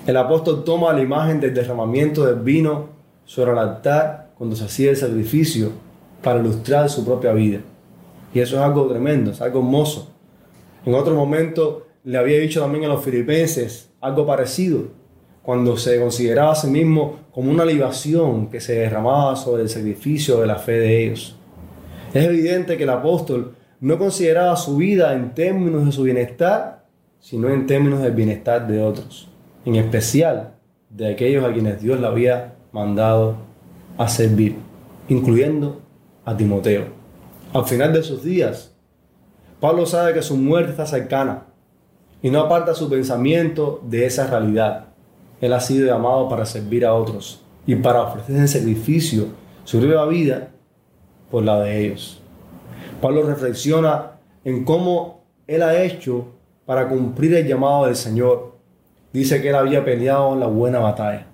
El 0.08 0.16
apóstol 0.16 0.64
toma 0.64 0.94
la 0.94 1.02
imagen 1.02 1.42
del 1.42 1.54
derramamiento 1.54 2.26
del 2.26 2.40
vino 2.40 2.92
sobre 3.26 3.52
el 3.52 3.58
altar 3.58 4.30
cuando 4.38 4.56
se 4.56 4.64
hacía 4.64 4.92
el 4.92 4.96
sacrificio 4.96 5.72
para 6.24 6.40
ilustrar 6.40 6.90
su 6.90 7.04
propia 7.04 7.34
vida. 7.34 7.60
Y 8.34 8.40
eso 8.40 8.56
es 8.56 8.62
algo 8.62 8.88
tremendo, 8.88 9.32
es 9.32 9.42
algo 9.42 9.60
hermoso. 9.60 10.14
En 10.86 10.94
otro 10.94 11.14
momento 11.14 11.88
le 12.06 12.18
había 12.18 12.40
dicho 12.40 12.62
también 12.62 12.86
a 12.86 12.88
los 12.88 13.04
filipenses 13.04 13.90
algo 14.00 14.26
parecido, 14.26 14.84
cuando 15.42 15.76
se 15.76 16.00
consideraba 16.00 16.54
a 16.54 16.56
sí 16.56 16.68
mismo 16.68 17.20
como 17.34 17.52
una 17.52 17.66
libación 17.66 18.48
que 18.48 18.62
se 18.62 18.76
derramaba 18.76 19.36
sobre 19.36 19.64
el 19.64 19.70
sacrificio 19.70 20.40
de 20.40 20.48
la 20.48 20.56
fe 20.56 20.72
de 20.72 21.04
ellos. 21.04 21.36
Es 22.14 22.24
evidente 22.24 22.78
que 22.78 22.84
el 22.84 22.92
apóstol 22.92 23.56
no 23.82 23.98
consideraba 23.98 24.56
su 24.56 24.78
vida 24.78 25.14
en 25.14 25.34
términos 25.34 25.86
de 25.86 25.92
su 25.92 26.04
bienestar, 26.04 26.86
sino 27.20 27.50
en 27.50 27.68
términos 27.68 28.02
del 28.02 28.14
bienestar 28.14 28.66
de 28.66 28.82
otros 28.82 29.32
en 29.68 29.76
especial 29.76 30.54
de 30.90 31.12
aquellos 31.12 31.44
a 31.44 31.52
quienes 31.52 31.82
Dios 31.82 32.00
le 32.00 32.08
había 32.08 32.56
mandado 32.72 33.36
a 33.98 34.08
servir, 34.08 34.56
incluyendo 35.10 35.82
a 36.24 36.38
Timoteo. 36.38 36.86
Al 37.52 37.66
final 37.66 37.92
de 37.92 38.02
sus 38.02 38.24
días, 38.24 38.74
Pablo 39.60 39.86
sabe 39.86 40.14
que 40.14 40.22
su 40.22 40.38
muerte 40.38 40.72
está 40.72 40.86
cercana 40.86 41.48
y 42.22 42.30
no 42.30 42.40
aparta 42.40 42.74
su 42.76 42.90
pensamiento 42.90 43.82
de 43.84 44.06
esa 44.06 44.28
realidad. 44.28 44.86
Él 45.42 45.52
ha 45.52 45.60
sido 45.60 45.86
llamado 45.86 46.30
para 46.30 46.46
servir 46.46 46.86
a 46.86 46.94
otros 46.94 47.44
y 47.66 47.76
para 47.76 48.04
ofrecer 48.04 48.38
en 48.38 48.48
sacrificio 48.48 49.26
su 49.66 49.82
nueva 49.82 50.06
vida 50.06 50.48
por 51.30 51.44
la 51.44 51.60
de 51.60 51.86
ellos. 51.86 52.22
Pablo 53.02 53.24
reflexiona 53.24 54.12
en 54.46 54.64
cómo 54.64 55.26
él 55.46 55.62
ha 55.62 55.84
hecho 55.84 56.28
para 56.66 56.88
cumplir 56.88 57.34
el 57.34 57.46
llamado 57.46 57.86
del 57.86 57.98
Señor 57.98 58.57
dice 59.14 59.42
que 59.42 59.50
él 59.50 59.56
había 59.56 59.84
peleado 59.84 60.36
la 60.36 60.48
buena 60.48 60.80
batalla. 60.80 61.28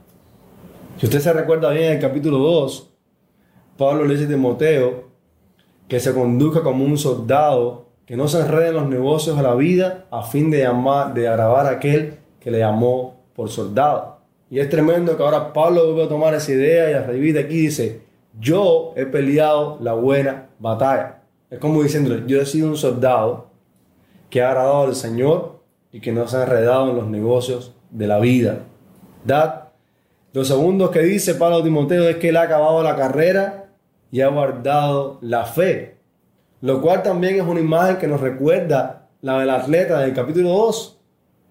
Si 0.97 1.05
usted 1.05 1.19
se 1.19 1.33
recuerda 1.33 1.71
bien 1.71 1.85
en 1.85 1.91
el 1.93 1.99
capítulo 1.99 2.37
2, 2.37 2.89
Pablo 3.77 4.05
le 4.05 4.13
dice 4.13 4.25
a 4.25 4.29
Timoteo 4.29 5.03
que 5.87 5.99
se 5.99 6.13
conduzca 6.13 6.61
como 6.61 6.85
un 6.85 6.97
soldado, 6.97 7.87
que 8.05 8.15
no 8.15 8.27
se 8.27 8.39
enrede 8.39 8.69
en 8.69 8.75
los 8.75 8.87
negocios 8.87 9.35
de 9.35 9.43
la 9.43 9.55
vida 9.55 10.05
a 10.11 10.23
fin 10.23 10.51
de, 10.51 10.59
llamar, 10.59 11.13
de 11.13 11.27
agravar 11.27 11.65
a 11.65 11.71
aquel 11.71 12.19
que 12.39 12.51
le 12.51 12.59
llamó 12.59 13.21
por 13.35 13.49
soldado. 13.49 14.17
Y 14.49 14.59
es 14.59 14.69
tremendo 14.69 15.17
que 15.17 15.23
ahora 15.23 15.51
Pablo 15.51 15.85
vuelve 15.85 16.03
a 16.03 16.09
tomar 16.09 16.33
esa 16.35 16.51
idea 16.51 16.91
y 16.91 16.93
a 16.93 17.03
revivir 17.03 17.33
de 17.33 17.39
aquí 17.41 17.57
dice, 17.57 18.01
yo 18.39 18.93
he 18.95 19.05
peleado 19.05 19.77
la 19.81 19.93
buena 19.93 20.49
batalla. 20.59 21.21
Es 21.49 21.59
como 21.59 21.81
diciendo, 21.81 22.25
yo 22.27 22.41
he 22.41 22.45
sido 22.45 22.67
un 22.67 22.77
soldado 22.77 23.47
que 24.29 24.41
ha 24.41 24.49
agradado 24.49 24.83
al 24.83 24.95
Señor 24.95 25.62
y 25.93 26.01
que 26.01 26.11
no 26.11 26.27
se 26.27 26.35
ha 26.37 26.43
enredado 26.43 26.89
en 26.89 26.97
los 26.97 27.07
negocios 27.07 27.71
de 27.91 28.07
la 28.07 28.19
vida. 28.19 28.63
¿Dad? 29.23 29.65
Lo 30.33 30.43
segundo 30.43 30.89
que 30.89 31.03
dice 31.03 31.35
Pablo 31.35 31.63
Timoteo 31.63 32.09
es 32.09 32.17
que 32.17 32.29
él 32.29 32.37
ha 32.37 32.41
acabado 32.41 32.81
la 32.81 32.95
carrera 32.95 33.67
y 34.11 34.21
ha 34.21 34.27
guardado 34.27 35.19
la 35.21 35.45
fe. 35.45 35.97
Lo 36.61 36.81
cual 36.81 37.03
también 37.03 37.35
es 37.35 37.43
una 37.43 37.59
imagen 37.59 37.97
que 37.97 38.07
nos 38.07 38.19
recuerda 38.19 39.07
la 39.21 39.39
del 39.39 39.51
atleta 39.51 39.99
del 39.99 40.13
capítulo 40.13 40.49
2. 40.49 40.99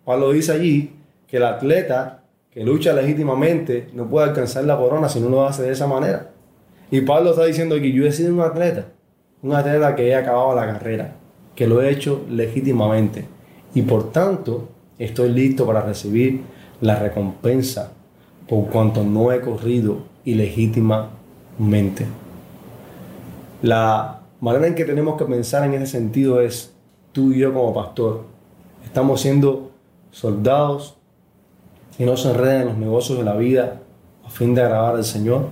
Pablo 0.05 0.33
dice 0.33 0.53
allí 0.53 0.97
que 1.29 1.37
el 1.37 1.45
atleta 1.45 2.25
que 2.51 2.65
lucha 2.65 2.93
legítimamente 2.93 3.89
no 3.95 4.09
puede 4.09 4.29
alcanzar 4.29 4.65
la 4.65 4.77
corona 4.77 5.09
si 5.09 5.21
no 5.21 5.29
lo 5.29 5.47
hace 5.47 5.63
de 5.63 5.71
esa 5.71 5.87
manera. 5.87 6.33
Y 6.91 7.03
Pablo 7.03 7.31
está 7.31 7.45
diciendo 7.45 7.77
que 7.77 7.93
yo 7.93 8.05
he 8.05 8.13
sido 8.13 8.35
un 8.35 8.41
atleta, 8.41 8.87
un 9.41 9.55
atleta 9.55 9.95
que 9.95 10.09
he 10.09 10.17
acabado 10.17 10.55
la 10.57 10.67
carrera, 10.67 11.15
que 11.55 11.69
lo 11.69 11.81
he 11.81 11.91
hecho 11.91 12.27
legítimamente 12.29 13.27
y 13.75 13.83
por 13.83 14.13
tanto 14.13 14.69
estoy 14.99 15.31
listo 15.31 15.67
para 15.67 15.83
recibir 15.83 16.43
la 16.81 16.97
recompensa 16.97 17.93
por 18.49 18.67
cuanto 18.67 19.05
no 19.05 19.33
he 19.33 19.41
corrido 19.41 19.99
ilegítimamente. 20.25 22.07
La 23.63 24.21
manera 24.41 24.67
en 24.67 24.75
que 24.75 24.85
tenemos 24.85 25.17
que 25.17 25.25
pensar 25.25 25.65
en 25.65 25.75
ese 25.75 25.87
sentido 25.87 26.41
es, 26.41 26.75
tú 27.13 27.33
y 27.33 27.39
yo 27.39 27.53
como 27.55 27.73
pastor, 27.73 28.25
estamos 28.85 29.21
siendo 29.21 29.71
soldados 30.11 30.97
y 31.99 32.05
no 32.05 32.17
se 32.17 32.31
enreden 32.31 32.63
en 32.63 32.69
los 32.69 32.79
negocios 32.79 33.19
de 33.19 33.25
la 33.25 33.37
vida 33.37 33.81
a 34.25 34.31
fin 34.31 34.55
de 34.55 34.63
agradar 34.63 34.97
al 34.97 35.05
Señor. 35.05 35.47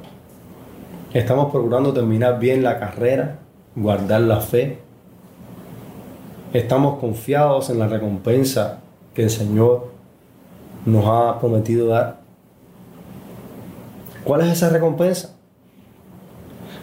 Estamos 1.14 1.50
procurando 1.50 1.92
terminar 1.92 2.38
bien 2.38 2.62
la 2.62 2.78
carrera, 2.78 3.38
guardar 3.74 4.22
la 4.22 4.40
fe 4.40 4.78
estamos 6.52 6.98
confiados 6.98 7.70
en 7.70 7.78
la 7.78 7.86
recompensa 7.86 8.80
que 9.14 9.22
el 9.22 9.30
Señor 9.30 9.88
nos 10.84 11.04
ha 11.06 11.38
prometido 11.38 11.88
dar. 11.88 12.20
¿Cuál 14.24 14.42
es 14.42 14.48
esa 14.48 14.68
recompensa? 14.68 15.36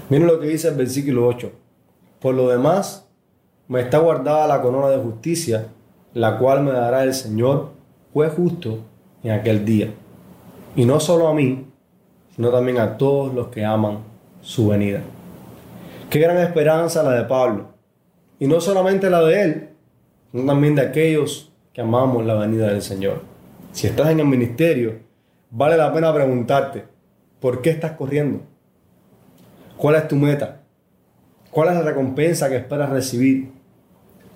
Miren 0.10 0.28
lo 0.28 0.40
que 0.40 0.48
dice 0.48 0.70
el 0.70 0.76
versículo 0.76 1.28
8. 1.28 1.52
Por 2.20 2.36
lo 2.36 2.48
demás, 2.48 3.06
me 3.68 3.82
está 3.82 4.00
guardada 4.00 4.48
la 4.48 4.62
corona 4.62 4.90
de 4.90 4.98
justicia, 4.98 5.68
la 6.14 6.38
cual 6.38 6.64
me 6.64 6.72
dará 6.72 7.04
el 7.04 7.14
Señor, 7.14 7.72
juez 8.14 8.34
justo, 8.34 8.80
en 9.24 9.32
aquel 9.32 9.66
día. 9.66 9.94
Y 10.76 10.86
no 10.86 11.00
solo 11.00 11.28
a 11.28 11.34
mí, 11.34 11.66
sino 12.36 12.50
también 12.52 12.80
a 12.80 12.98
todos 12.98 13.34
los 13.34 13.48
que 13.48 13.66
aman 13.66 14.00
su 14.42 14.70
venida. 14.70 15.02
Qué 16.10 16.20
gran 16.20 16.38
esperanza 16.38 17.04
la 17.04 17.12
de 17.12 17.24
Pablo 17.26 17.77
y 18.40 18.48
no 18.48 18.62
solamente 18.62 19.10
la 19.10 19.22
de 19.24 19.42
Él, 19.42 19.70
sino 20.32 20.46
también 20.46 20.76
de 20.76 20.82
aquellos 20.82 21.52
que 21.74 21.82
amamos 21.82 22.26
la 22.26 22.36
venida 22.36 22.68
del 22.68 22.82
Señor. 22.82 23.22
Si 23.72 23.88
estás 23.88 24.10
en 24.10 24.20
el 24.20 24.26
ministerio, 24.26 25.00
vale 25.52 25.78
la 25.78 25.94
pena 25.94 26.14
preguntarte, 26.14 26.86
¿por 27.40 27.62
qué 27.62 27.70
estás 27.70 27.94
corriendo? 27.94 28.42
¿Cuál 29.78 29.96
es 29.96 30.08
tu 30.08 30.16
meta? 30.16 30.62
¿Cuál 31.52 31.70
es 31.70 31.76
la 31.76 31.82
recompensa 31.82 32.50
que 32.50 32.58
esperas 32.58 32.90
recibir? 32.90 33.52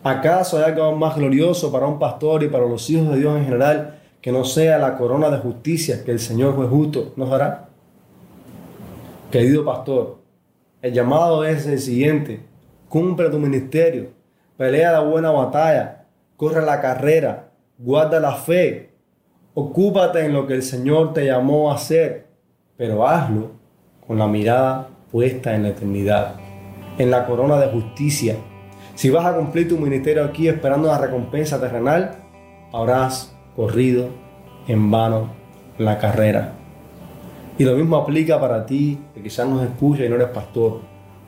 ¿Acaso 0.04 0.58
hay 0.58 0.64
algo 0.64 0.96
más 0.96 1.16
glorioso 1.16 1.72
para 1.72 1.88
un 1.88 2.00
pastor 2.00 2.44
y 2.44 2.48
para 2.48 2.66
los 2.66 2.90
hijos 2.90 3.10
de 3.10 3.20
Dios 3.20 3.38
en 3.38 3.46
general 3.46 4.00
que 4.22 4.32
no 4.32 4.44
sea 4.46 4.78
la 4.78 4.98
corona 4.98 5.30
de 5.30 5.38
justicia 5.38 6.04
que 6.04 6.12
el 6.12 6.20
Señor 6.20 6.56
juez 6.56 6.70
justo 6.70 7.14
nos 7.16 7.30
dará? 7.30 7.70
Querido 9.32 9.64
pastor, 9.64 10.20
El 10.82 10.94
llamado 10.94 11.46
es 11.46 11.68
el 11.68 11.80
siguiente. 11.80 12.51
Cumple 12.92 13.30
tu 13.30 13.40
ministerio. 13.40 14.10
Pelea 14.58 14.92
la 14.92 15.00
buena 15.00 15.32
batalla. 15.32 16.08
Corre 16.36 16.62
la 16.62 16.82
carrera. 16.82 17.48
Guarda 17.78 18.20
la 18.20 18.34
fe. 18.34 18.90
Ocúpate 19.54 20.26
en 20.26 20.34
lo 20.34 20.46
que 20.46 20.56
el 20.56 20.62
Señor 20.62 21.14
te 21.14 21.26
llamó 21.26 21.72
a 21.72 21.76
hacer. 21.76 22.28
Pero 22.76 23.08
hazlo 23.08 23.52
con 24.06 24.20
la 24.20 24.28
mirada 24.28 24.90
puesta 25.10 25.56
en 25.56 25.64
la 25.64 25.70
eternidad. 25.70 26.36
En 26.98 27.10
la 27.12 27.26
corona 27.26 27.58
de 27.60 27.68
justicia. 27.68 28.36
Si 28.96 29.10
vas 29.10 29.26
a 29.26 29.38
cumplir 29.38 29.70
tu 29.70 29.78
ministerio 29.78 30.26
aquí 30.26 30.50
esperando 30.50 30.90
una 30.90 30.98
recompensa 30.98 31.62
terrenal, 31.62 32.18
habrás 32.74 33.34
corrido 33.56 34.10
en 34.68 34.92
vano 34.92 35.30
la 35.78 35.98
carrera. 35.98 36.56
Y 37.58 37.64
lo 37.64 37.74
mismo 37.78 37.96
aplica 37.96 38.38
para 38.38 38.66
ti, 38.66 39.00
que 39.14 39.24
quizás 39.24 39.48
nos 39.48 39.64
escucha 39.64 40.04
y 40.04 40.10
no 40.10 40.16
eres 40.16 40.28
pastor. 40.28 40.82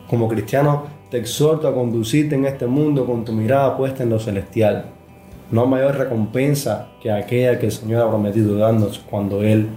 Como 0.10 0.28
cristiano, 0.28 1.03
te 1.14 1.20
exhorto 1.20 1.68
a 1.68 1.76
conducirte 1.76 2.34
en 2.34 2.44
este 2.48 2.66
mundo 2.66 3.06
con 3.06 3.24
tu 3.24 3.34
mirada 3.34 3.78
puesta 3.78 4.02
en 4.02 4.10
lo 4.10 4.20
celestial. 4.20 4.86
No 5.52 5.62
hay 5.62 5.68
mayor 5.68 5.96
recompensa 5.96 6.88
que 7.00 7.12
aquella 7.12 7.60
que 7.60 7.68
el 7.68 7.72
Señor 7.72 8.02
ha 8.02 8.10
prometido 8.10 8.58
darnos 8.58 8.98
cuando 8.98 9.44
Él 9.44 9.68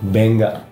venga. 0.00 0.64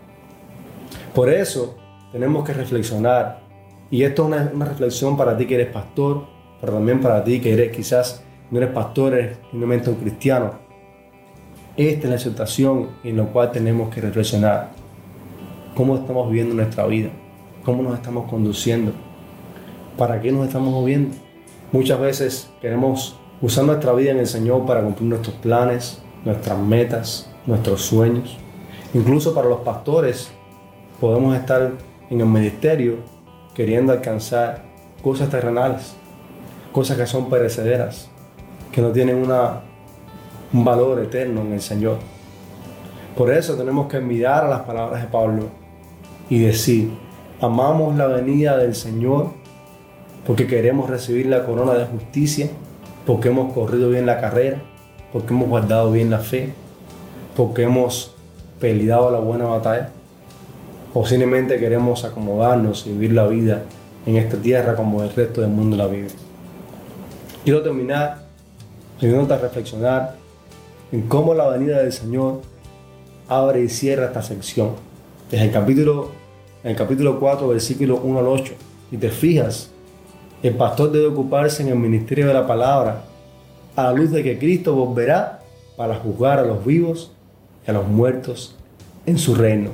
Por 1.15 1.29
eso 1.29 1.77
tenemos 2.13 2.47
que 2.47 2.55
reflexionar. 2.55 3.43
Y 3.91 4.05
esto 4.05 4.23
es 4.35 4.55
una, 4.55 4.65
reflexión 4.65 5.19
para 5.19 5.37
ti 5.37 5.45
que 5.45 5.57
eres 5.57 5.71
pastor, 5.71 6.25
pero 6.63 6.73
también 6.73 7.03
para 7.03 7.23
ti 7.23 7.39
que 7.39 7.53
eres 7.53 7.77
quizás 7.77 8.25
no 8.51 8.57
eres 8.57 8.71
pastor, 8.71 9.13
eres 9.13 9.37
simplemente 9.51 9.91
un 9.91 9.97
cristiano. 9.97 10.53
Esta 11.77 12.05
es 12.05 12.09
la 12.09 12.17
exhortación 12.17 12.89
en 13.05 13.19
la 13.19 13.25
cual 13.25 13.53
tenemos 13.53 13.95
que 13.95 14.01
reflexionar. 14.01 14.71
¿Cómo 15.75 15.95
estamos 15.95 16.31
viviendo 16.31 16.55
nuestra 16.55 16.87
vida? 16.87 17.11
¿Cómo 17.67 17.83
nos 17.83 17.97
estamos 17.97 18.31
conduciendo? 18.31 18.93
¿Para 19.97 20.21
qué 20.21 20.31
nos 20.31 20.47
estamos 20.47 20.75
moviendo? 20.75 21.17
Muchas 21.73 21.99
veces 21.99 22.51
queremos 22.61 23.19
usar 23.41 23.65
nuestra 23.65 23.95
vida 23.95 24.11
en 24.11 24.19
el 24.19 24.27
Señor 24.27 24.67
para 24.67 24.83
cumplir 24.83 25.09
nuestros 25.09 25.37
planes, 25.37 26.03
nuestras 26.23 26.59
metas, 26.59 27.31
nuestros 27.47 27.81
sueños. 27.81 28.37
Incluso 28.93 29.35
para 29.35 29.49
los 29.49 29.61
pastores 29.61 30.31
podemos 31.01 31.35
estar 31.35 31.73
en 32.11 32.21
el 32.21 32.27
ministerio 32.27 32.97
queriendo 33.55 33.91
alcanzar 33.91 34.65
cosas 35.03 35.31
terrenales, 35.31 35.95
cosas 36.73 36.99
que 36.99 37.07
son 37.07 37.31
perecederas, 37.31 38.11
que 38.73 38.83
no 38.83 38.91
tienen 38.91 39.17
una, 39.17 39.63
un 40.53 40.63
valor 40.63 40.99
eterno 41.01 41.41
en 41.41 41.55
el 41.55 41.63
Señor. 41.63 41.97
Por 43.17 43.33
eso 43.33 43.55
tenemos 43.55 43.87
que 43.87 43.99
mirar 44.01 44.45
a 44.45 44.49
las 44.49 44.61
palabras 44.61 45.01
de 45.01 45.09
Pablo 45.09 45.45
y 46.29 46.41
decir, 46.41 46.91
amamos 47.41 47.97
la 47.97 48.09
venida 48.09 48.59
del 48.59 48.75
Señor 48.75 49.46
porque 50.27 50.47
queremos 50.47 50.91
recibir 50.91 51.27
la 51.27 51.45
corona 51.45 51.75
de 51.75 51.85
justicia, 51.87 52.49
porque 53.07 53.29
hemos 53.29 53.53
corrido 53.53 53.91
bien 53.91 54.07
la 54.07 54.21
carrera, 54.21 54.61
porque 55.13 55.33
hemos 55.33 55.49
guardado 55.49 55.93
bien 55.93 56.11
la 56.11 56.19
fe, 56.19 56.53
porque 57.37 57.63
hemos 57.63 58.15
peleado 58.61 59.11
la 59.11 59.21
buena 59.21 59.45
batalla, 59.45 59.91
o 60.93 61.07
simplemente 61.07 61.59
queremos 61.59 62.05
acomodarnos 62.05 62.87
y 62.87 62.93
vivir 62.93 63.13
la 63.13 63.27
vida 63.27 63.63
en 64.07 64.17
esta 64.17 64.37
tierra 64.37 64.75
como 64.75 65.03
el 65.03 65.11
resto 65.15 65.43
del 65.43 65.51
mundo 65.51 65.77
la 65.77 65.87
vive. 65.87 66.09
Quiero 67.45 67.63
terminar 67.63 68.27
ayudándote 69.01 69.35
a 69.35 69.39
reflexionar 69.39 70.17
en 70.91 71.03
cómo 71.03 71.35
la 71.35 71.49
venida 71.49 71.83
del 71.83 71.93
Señor 71.93 72.41
abre 73.29 73.63
y 73.63 73.69
cierra 73.69 74.07
esta 74.07 74.23
sección. 74.23 74.71
Desde 75.31 75.47
el 75.47 75.53
capítulo, 75.53 76.11
el 76.65 76.75
capítulo 76.75 77.21
4, 77.21 77.49
versículo 77.49 78.01
1 78.03 78.19
al 78.19 78.27
8. 78.27 78.55
Y 78.93 78.97
te 78.97 79.11
fijas, 79.11 79.71
el 80.47 80.55
pastor 80.55 80.93
debe 80.93 81.07
ocuparse 81.07 81.63
en 81.63 81.69
el 81.69 81.77
ministerio 81.77 82.27
de 82.27 82.35
la 82.35 82.47
palabra 82.47 83.03
a 83.75 83.85
la 83.85 83.93
luz 83.93 84.11
de 84.11 84.23
que 84.23 84.39
Cristo 84.39 84.75
volverá 84.75 85.41
para 85.77 85.97
juzgar 85.97 86.39
a 86.39 86.43
los 86.43 86.65
vivos 86.65 87.13
y 87.67 87.71
a 87.71 87.75
los 87.75 87.87
muertos 87.87 88.57
en 89.07 89.19
su 89.19 89.35
reino. 89.35 89.71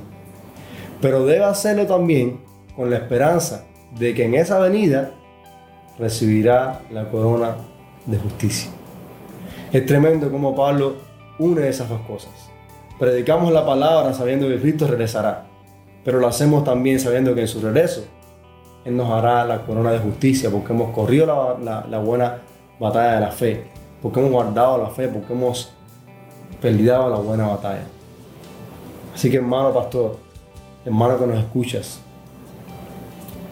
Pero 1.00 1.24
debe 1.24 1.44
hacerlo 1.44 1.86
también 1.86 2.40
con 2.76 2.90
la 2.90 2.96
esperanza 2.96 3.64
de 3.98 4.14
que 4.14 4.24
en 4.24 4.34
esa 4.34 4.58
venida 4.58 5.12
recibirá 5.98 6.80
la 6.90 7.08
corona 7.10 7.56
de 8.06 8.18
justicia. 8.18 8.70
Es 9.72 9.86
tremendo 9.86 10.30
como 10.30 10.54
Pablo 10.54 10.94
une 11.38 11.68
esas 11.68 11.88
dos 11.88 12.00
cosas. 12.02 12.32
Predicamos 12.98 13.52
la 13.52 13.66
palabra 13.66 14.14
sabiendo 14.14 14.48
que 14.48 14.60
Cristo 14.60 14.86
regresará, 14.86 15.46
pero 16.04 16.18
lo 16.18 16.28
hacemos 16.28 16.64
también 16.64 17.00
sabiendo 17.00 17.34
que 17.34 17.42
en 17.42 17.48
su 17.48 17.60
regreso 17.60 18.04
Él 18.84 18.96
nos 18.96 19.10
hará 19.10 19.44
la 19.44 19.64
corona 19.64 19.92
de 19.92 19.98
justicia 19.98 20.50
porque 20.50 20.72
hemos 20.72 20.90
corrido 20.92 21.58
la, 21.60 21.98
buena 21.98 22.38
batalla 22.80 23.14
de 23.14 23.20
la 23.20 23.30
fe, 23.30 23.64
porque 24.00 24.18
hemos 24.18 24.32
guardado 24.32 24.78
la 24.78 24.88
fe, 24.88 25.08
porque 25.08 25.32
hemos 25.32 25.72
peleado 26.60 27.08
la 27.08 27.16
buena 27.16 27.46
batalla. 27.46 27.84
Así 29.14 29.30
que 29.30 29.36
hermano 29.36 29.72
pastor, 29.72 30.16
hermano 30.84 31.18
que 31.18 31.26
nos 31.26 31.38
escuchas, 31.38 32.00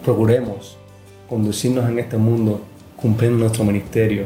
procuremos 0.03 0.77
conducirnos 1.29 1.89
en 1.89 1.99
este 1.99 2.17
mundo 2.17 2.61
cumpliendo 3.01 3.39
nuestro 3.39 3.63
ministerio, 3.63 4.25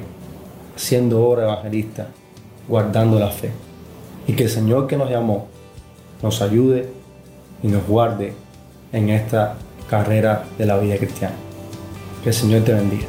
siendo 0.76 1.24
obra 1.24 1.44
evangelista, 1.44 2.08
guardando 2.68 3.20
la 3.20 3.30
fe. 3.30 3.52
Y 4.28 4.34
que 4.34 4.44
el 4.44 4.50
Señor 4.50 4.88
que 4.88 4.98
nos 4.98 5.10
llamó 5.10 5.48
nos 6.24 6.42
ayude 6.42 6.90
y 7.62 7.68
nos 7.68 7.86
guarde 7.88 8.34
en 8.92 9.10
esta 9.10 9.56
carrera 9.90 10.46
de 10.58 10.66
la 10.66 10.78
vida 10.78 10.98
cristiana. 10.98 11.36
Que 12.24 12.30
el 12.30 12.36
Señor 12.36 12.64
te 12.64 12.74
bendiga. 12.74 13.06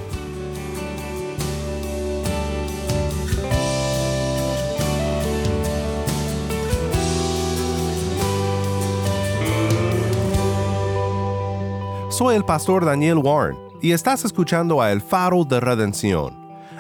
Soy 12.17 12.35
el 12.35 12.47
pastor 12.47 12.87
Daniel 12.87 13.19
Warren 13.19 13.59
y 13.83 13.93
estás 13.93 14.25
escuchando 14.25 14.81
a 14.81 14.91
El 14.91 15.03
Faro 15.03 15.45
de 15.45 15.61
Redención. 15.61 16.35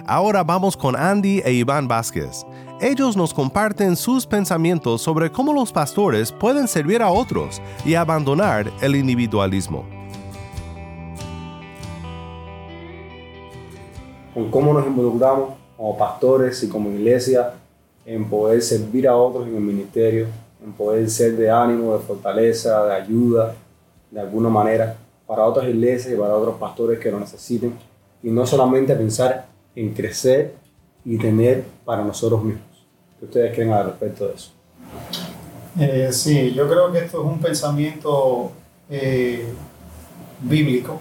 Ahora 0.07 0.43
vamos 0.43 0.79
con 0.79 0.97
Andy 0.97 1.43
e 1.45 1.53
Iván 1.53 1.89
Vázquez. 1.89 2.47
Ellos 2.79 3.17
nos 3.17 3.33
comparten 3.33 3.97
sus 3.97 4.27
pensamientos 4.27 5.01
sobre 5.01 5.33
cómo 5.33 5.55
los 5.55 5.73
pastores 5.73 6.31
pueden 6.31 6.69
servir 6.69 7.01
a 7.01 7.11
otros 7.11 7.63
y 7.87 7.95
abandonar 7.95 8.71
el 8.83 8.97
individualismo. 8.97 9.87
Con 14.35 14.51
cómo 14.51 14.75
nos 14.75 14.87
involucramos 14.87 15.55
como 15.75 15.97
pastores 15.97 16.63
y 16.65 16.69
como 16.69 16.91
iglesia 16.91 17.55
en 18.05 18.29
poder 18.29 18.61
servir 18.61 19.09
a 19.09 19.17
otros 19.17 19.49
en 19.49 19.57
el 19.57 19.63
ministerio, 19.63 20.27
en 20.63 20.73
poder 20.73 21.09
ser 21.09 21.35
de 21.35 21.51
ánimo, 21.51 21.95
de 21.95 22.01
fortaleza, 22.01 22.85
de 22.85 22.95
ayuda, 22.95 23.55
de 24.11 24.21
alguna 24.21 24.51
manera, 24.51 24.99
para 25.27 25.47
otras 25.47 25.67
iglesias 25.67 26.13
y 26.13 26.17
para 26.19 26.35
otros 26.35 26.57
pastores 26.57 26.99
que 26.99 27.11
lo 27.11 27.21
necesiten. 27.21 27.73
Y 28.23 28.29
no 28.29 28.47
solamente 28.47 28.95
pensar 28.95 29.47
en 29.75 29.95
crecer 29.95 30.66
y 31.07 31.17
tener 31.19 31.65
para 31.85 32.05
nosotros 32.05 32.43
mismos. 32.43 32.65
¿Qué 33.19 33.25
ustedes 33.27 33.55
creen 33.55 33.73
al 33.73 33.87
respecto 33.87 34.27
de 34.29 34.35
eso? 34.35 34.51
Eh, 35.79 36.09
sí, 36.13 36.53
yo 36.53 36.69
creo 36.69 36.91
que 36.93 36.99
esto 36.99 37.21
es 37.23 37.27
un 37.27 37.39
pensamiento 37.39 38.51
eh, 38.91 39.47
bíblico, 40.43 41.01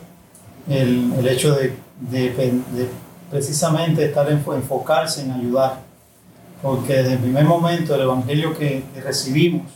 el, 0.70 1.12
el 1.18 1.28
hecho 1.28 1.56
de, 1.56 1.74
de- 2.00 2.89
precisamente 3.32 4.06
estar 4.06 4.30
en, 4.32 4.38
enfocarse 4.38 5.24
en 5.24 5.32
ayudar, 5.32 5.80
porque 6.62 6.94
desde 6.94 7.13
el 7.13 7.20
primer 7.20 7.46
momento 7.46 7.96
el 7.96 8.02
evangelio 8.02 8.56
que, 8.58 8.84
recibimos 9.02 9.72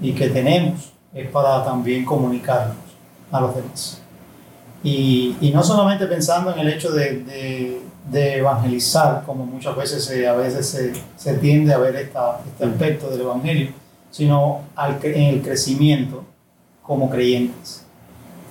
y 0.00 0.12
que 0.12 0.28
tenemos 0.28 0.92
es 1.14 1.28
para 1.30 1.64
también 1.64 2.04
comunicarnos 2.04 2.76
a 3.32 3.40
los 3.40 3.54
demás. 3.54 4.02
Y, 4.82 5.36
y 5.40 5.50
no 5.50 5.62
solamente 5.62 6.06
pensando 6.06 6.52
en 6.52 6.58
el 6.60 6.68
hecho 6.68 6.90
de- 6.90 7.80
de 8.10 8.38
evangelizar, 8.38 9.22
como 9.24 9.44
muchas 9.46 9.76
veces 9.76 10.04
se- 10.04 10.26
a 10.26 10.32
veces 10.34 10.68
se, 10.68 10.92
se 11.16 11.34
tiende 11.38 11.72
a 11.72 11.78
ver 11.78 11.94
esta- 11.96 12.40
este 12.46 12.64
aspecto 12.64 13.08
del 13.10 13.20
evangelio, 13.22 13.70
sino 14.10 14.60
al, 14.74 14.98
en 15.04 15.34
el 15.34 15.42
crecimiento 15.42 16.24
como 16.82 17.08
creyentes. 17.08 17.84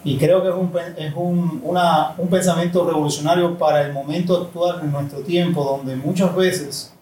Y 0.03 0.17
creo 0.17 0.41
que 0.41 0.47
es 0.49 0.55
un, 0.55 0.71
es 0.97 1.13
un, 1.15 1.61
una- 1.63 2.13
un 2.17 2.27
pensamiento 2.29 2.85
revolucionario 2.87 3.57
para 3.57 3.81
el 3.81 3.91
momento 3.91 4.37
actual 4.37 4.79
en 4.81 4.91
nuestro 4.91 5.19
tiempo, 5.19 5.63
donde 5.63 5.95
muchas 5.97 6.33
veces 6.35 6.93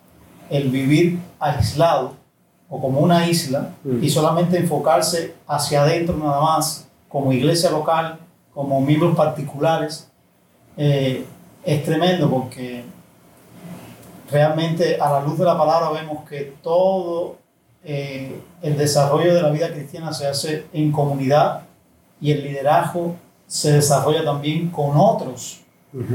el 0.50 0.70
vivir 0.70 1.20
aislado 1.40 2.14
o 2.70 2.82
como 2.82 3.00
una 3.02 3.28
isla 3.30 3.70
Mm. 3.84 4.04
y 4.04 4.10
solamente 4.10 4.58
enfocarse 4.58 5.36
hacia 5.48 5.84
adentro 5.84 6.18
nada 6.18 6.42
más, 6.42 6.88
como 7.08 7.32
iglesia 7.32 7.70
local, 7.70 8.18
como 8.54 8.82
miembros 8.82 9.16
particulares, 9.16 10.10
eh, 10.76 11.24
es 11.68 11.84
tremendo 11.84 12.30
porque 12.30 12.86
realmente 14.32 14.98
a 15.02 15.12
la 15.12 15.22
luz 15.22 15.38
de 15.38 15.44
la 15.44 15.58
palabra 15.58 15.90
vemos 15.90 16.28
que 16.28 16.54
todo 16.64 17.36
eh, 17.84 18.40
el 18.62 18.78
desarrollo 18.78 19.34
de 19.36 19.42
la 19.42 19.50
vida 19.50 19.70
cristiana 19.74 20.14
se 20.14 20.28
hace 20.28 20.66
en 20.72 20.94
comunidad 20.94 21.64
y 22.22 22.32
el 22.32 22.42
liderazgo 22.42 23.18
se 23.48 23.74
desarrolla 23.74 24.24
también 24.24 24.70
con 24.70 24.96
otros 24.96 25.60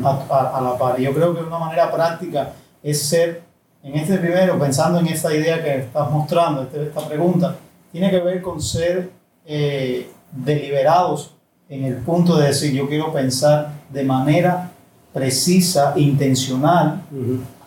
a, 0.02 0.60
la 0.62 0.78
par. 0.78 0.98
Yo 0.98 1.12
creo 1.12 1.34
que 1.34 1.42
una 1.42 1.58
manera 1.58 1.92
práctica 1.92 2.52
es 2.82 3.02
ser, 3.02 3.42
en 3.82 3.94
este 3.96 4.16
primero, 4.16 4.58
pensando 4.58 5.00
en 5.00 5.08
esta 5.08 5.34
idea 5.34 5.62
que 5.62 5.80
estás 5.80 6.10
mostrando, 6.10 6.62
este, 6.62 6.84
esta 6.84 7.06
pregunta, 7.06 7.56
tiene 7.90 8.10
que 8.10 8.20
ver 8.20 8.40
con 8.40 8.60
ser 8.62 9.10
eh, 9.44 10.10
deliberados 10.30 11.34
en 11.68 11.84
el 11.84 11.96
punto 11.96 12.38
de 12.38 12.48
decir, 12.48 12.72
yo 12.72 12.88
quiero 12.88 13.12
pensar 13.12 13.70
de 13.90 14.02
manera 14.02 14.71
precisa, 15.12 15.94
intencional, 15.96 17.02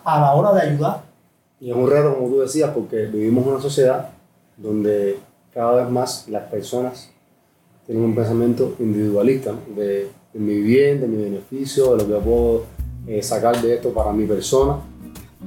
a 0.04 0.20
la 0.20 0.34
hora 0.34 0.52
de 0.52 0.68
ayudar. 0.68 1.02
Y 1.60 1.70
es 1.70 1.76
un 1.76 1.88
reto, 1.88 2.14
como 2.14 2.28
tú 2.28 2.40
decías, 2.40 2.70
porque 2.70 3.06
vivimos 3.06 3.44
en 3.44 3.52
una 3.52 3.62
sociedad 3.62 4.10
donde 4.56 5.18
cada 5.52 5.82
vez 5.82 5.90
más 5.90 6.28
las 6.28 6.44
personas 6.50 7.10
tienen 7.86 8.04
un 8.04 8.14
pensamiento 8.14 8.74
individualista 8.78 9.54
de, 9.74 10.08
mi 10.34 10.60
bien, 10.60 11.00
de 11.00 11.06
mi 11.06 11.22
beneficio, 11.22 11.96
de 11.96 12.04
lo 12.04 12.18
que 12.18 12.24
puedo 12.24 12.62
eh, 13.06 13.22
sacar 13.22 13.60
de 13.62 13.74
esto 13.74 13.90
para 13.90 14.12
mi 14.12 14.26
persona. 14.26 14.78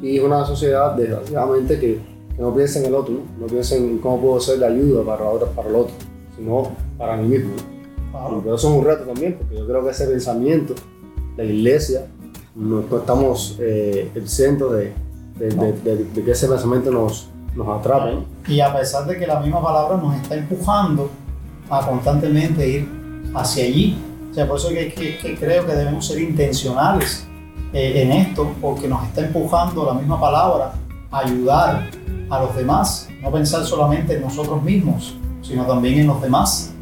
Y 0.01 0.17
es 0.17 0.23
una 0.23 0.45
sociedad, 0.45 0.95
desgraciadamente, 0.95 1.79
que, 1.79 1.99
que 2.35 2.41
no 2.41 2.55
piensa 2.55 2.79
en 2.79 2.85
el 2.85 2.95
otro, 2.95 3.15
¿no? 3.39 3.47
piensa 3.47 3.75
en 3.75 3.97
cómo 3.99 4.21
puedo 4.21 4.39
ser 4.39 4.59
de 4.59 4.65
ayuda 4.65 5.03
para, 5.03 5.29
para 5.53 5.69
el 5.69 5.75
otro, 5.75 5.93
sino 6.37 6.71
para 6.97 7.17
mí 7.17 7.27
mismo. 7.27 7.53
Pero 8.43 8.55
eso 8.55 8.69
es 8.69 8.77
un 8.77 8.85
reto 8.85 9.03
también, 9.03 9.35
porque 9.37 9.55
yo 9.55 9.67
creo 9.67 9.83
que 9.83 9.91
ese 9.91 10.07
pensamiento, 10.07 10.73
la 11.43 11.53
iglesia, 11.53 12.07
no, 12.55 12.81
estamos 12.81 13.55
eh, 13.59 14.11
exentos 14.15 14.73
de, 14.73 14.93
de, 15.37 15.73
de, 15.73 16.23
que 16.23 16.31
ese 16.31 16.47
pensamiento 16.47 16.91
nos, 16.91 17.29
nos 17.55 17.79
atrape. 17.79 18.17
Y 18.47 18.59
a 18.59 18.75
pesar 18.75 19.05
de 19.05 19.17
que 19.17 19.25
la 19.25 19.39
misma 19.39 19.63
palabra 19.63 19.97
nos 19.97 20.15
está 20.15 20.35
empujando 20.35 21.09
a 21.69 21.85
constantemente 21.85 22.67
ir 22.67 22.89
hacia 23.33 23.63
allí. 23.63 23.97
O 24.29 24.33
sea, 24.33 24.47
por 24.47 24.57
eso 24.57 24.69
que, 24.69 24.93
que, 24.93 25.37
creo 25.39 25.65
que 25.65 25.73
debemos 25.73 26.05
ser 26.05 26.19
intencionales 26.19 27.25
eh, 27.71 28.01
en 28.01 28.11
esto, 28.11 28.53
porque 28.59 28.87
nos 28.87 29.03
está 29.05 29.21
empujando 29.21 29.85
la 29.85 29.93
misma 29.93 30.19
palabra 30.19 30.73
a 31.11 31.19
ayudar 31.19 31.89
a 32.29 32.39
los 32.41 32.55
demás, 32.55 33.07
no 33.21 33.31
pensar 33.31 33.63
solamente 33.65 34.15
en 34.15 34.21
nosotros 34.21 34.61
mismos, 34.61 35.15
sino 35.41 35.65
también 35.65 35.99
en 35.99 36.07
los 36.07 36.21
demás. 36.21 36.73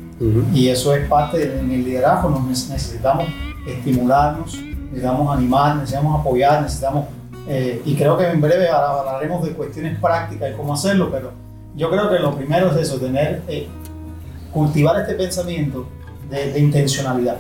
Y 0.51 0.67
eso 0.69 0.95
es 0.95 1.07
parte 1.07 1.37
del 1.37 1.67
liderazgo, 1.67 2.31
nos 2.31 2.67
necesitamos 2.67 3.25
estimularnos, 3.67 4.57
necesitamos 4.61 5.37
animar, 5.37 5.75
necesitamos 5.75 6.19
apoyar, 6.19 6.61
necesitamos... 6.61 7.05
Eh, 7.47 7.81
y 7.85 7.95
creo 7.95 8.17
que 8.17 8.27
en 8.27 8.41
breve 8.41 8.67
hablaremos 8.69 9.41
de 9.43 9.53
cuestiones 9.53 9.97
prácticas 9.99 10.51
y 10.51 10.57
cómo 10.57 10.73
hacerlo, 10.73 11.09
pero 11.11 11.31
yo 11.75 11.89
creo 11.89 12.09
que 12.09 12.19
lo 12.19 12.35
primero 12.35 12.71
es 12.71 12.77
eso, 12.77 12.99
tener 12.99 13.43
eh, 13.47 13.67
cultivar 14.51 14.99
este 14.99 15.13
pensamiento 15.13 15.87
de, 16.29 16.59
intencionalidad. 16.59 17.37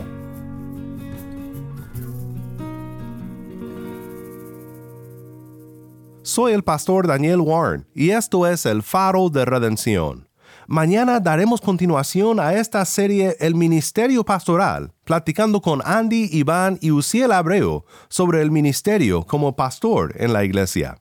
Soy 6.21 6.53
el 6.53 6.63
pastor 6.63 7.07
Daniel 7.07 7.41
Warren 7.41 7.87
y 7.95 8.11
esto 8.11 8.45
es 8.45 8.65
el 8.65 8.83
faro 8.83 9.29
de 9.29 9.45
redención. 9.45 10.26
Mañana 10.69 11.21
daremos 11.21 11.61
continuación 11.61 12.41
a 12.41 12.55
esta 12.55 12.83
serie 12.83 13.37
El 13.39 13.55
Ministerio 13.55 14.25
Pastoral, 14.25 14.91
platicando 15.05 15.61
con 15.61 15.81
Andy, 15.85 16.27
Iván 16.33 16.77
y 16.81 16.91
Uciel 16.91 17.31
Abreu 17.31 17.85
sobre 18.09 18.41
el 18.41 18.51
ministerio 18.51 19.23
como 19.23 19.55
pastor 19.55 20.13
en 20.17 20.33
la 20.33 20.43
iglesia. 20.43 20.97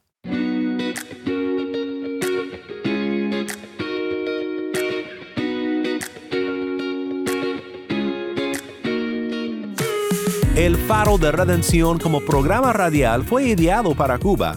El 10.55 10.76
Faro 10.76 11.18
de 11.18 11.33
Redención 11.33 11.98
como 11.98 12.20
programa 12.20 12.72
radial 12.72 13.24
fue 13.24 13.48
ideado 13.48 13.96
para 13.96 14.18
Cuba, 14.18 14.57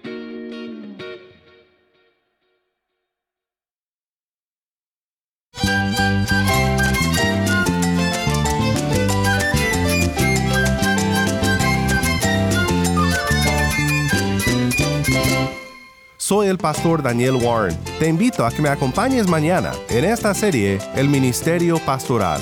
Soy 16.31 16.47
el 16.47 16.57
pastor 16.57 17.03
Daniel 17.03 17.35
Warren. 17.35 17.77
Te 17.99 18.07
invito 18.07 18.45
a 18.45 18.51
que 18.51 18.61
me 18.61 18.69
acompañes 18.69 19.27
mañana 19.27 19.73
en 19.89 20.05
esta 20.05 20.33
serie 20.33 20.79
El 20.95 21.09
Ministerio 21.09 21.77
Pastoral. 21.79 22.39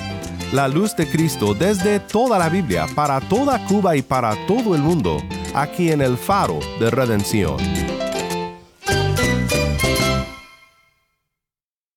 La 0.54 0.67
luz 0.67 0.95
de 0.95 1.10
Cristo 1.10 1.56
desde 1.56 1.99
toda 1.99 2.38
la 2.38 2.49
Biblia, 2.49 2.86
para 2.93 3.19
toda 3.19 3.65
Cuba 3.65 3.95
y 3.95 4.04
para 4.04 4.36
todo 4.45 4.75
el 4.75 4.84
mundo, 4.84 5.17
aquí 5.56 5.91
en 5.91 6.02
el 6.02 6.17
faro 6.17 6.60
de 6.80 6.91
redención. 6.91 7.58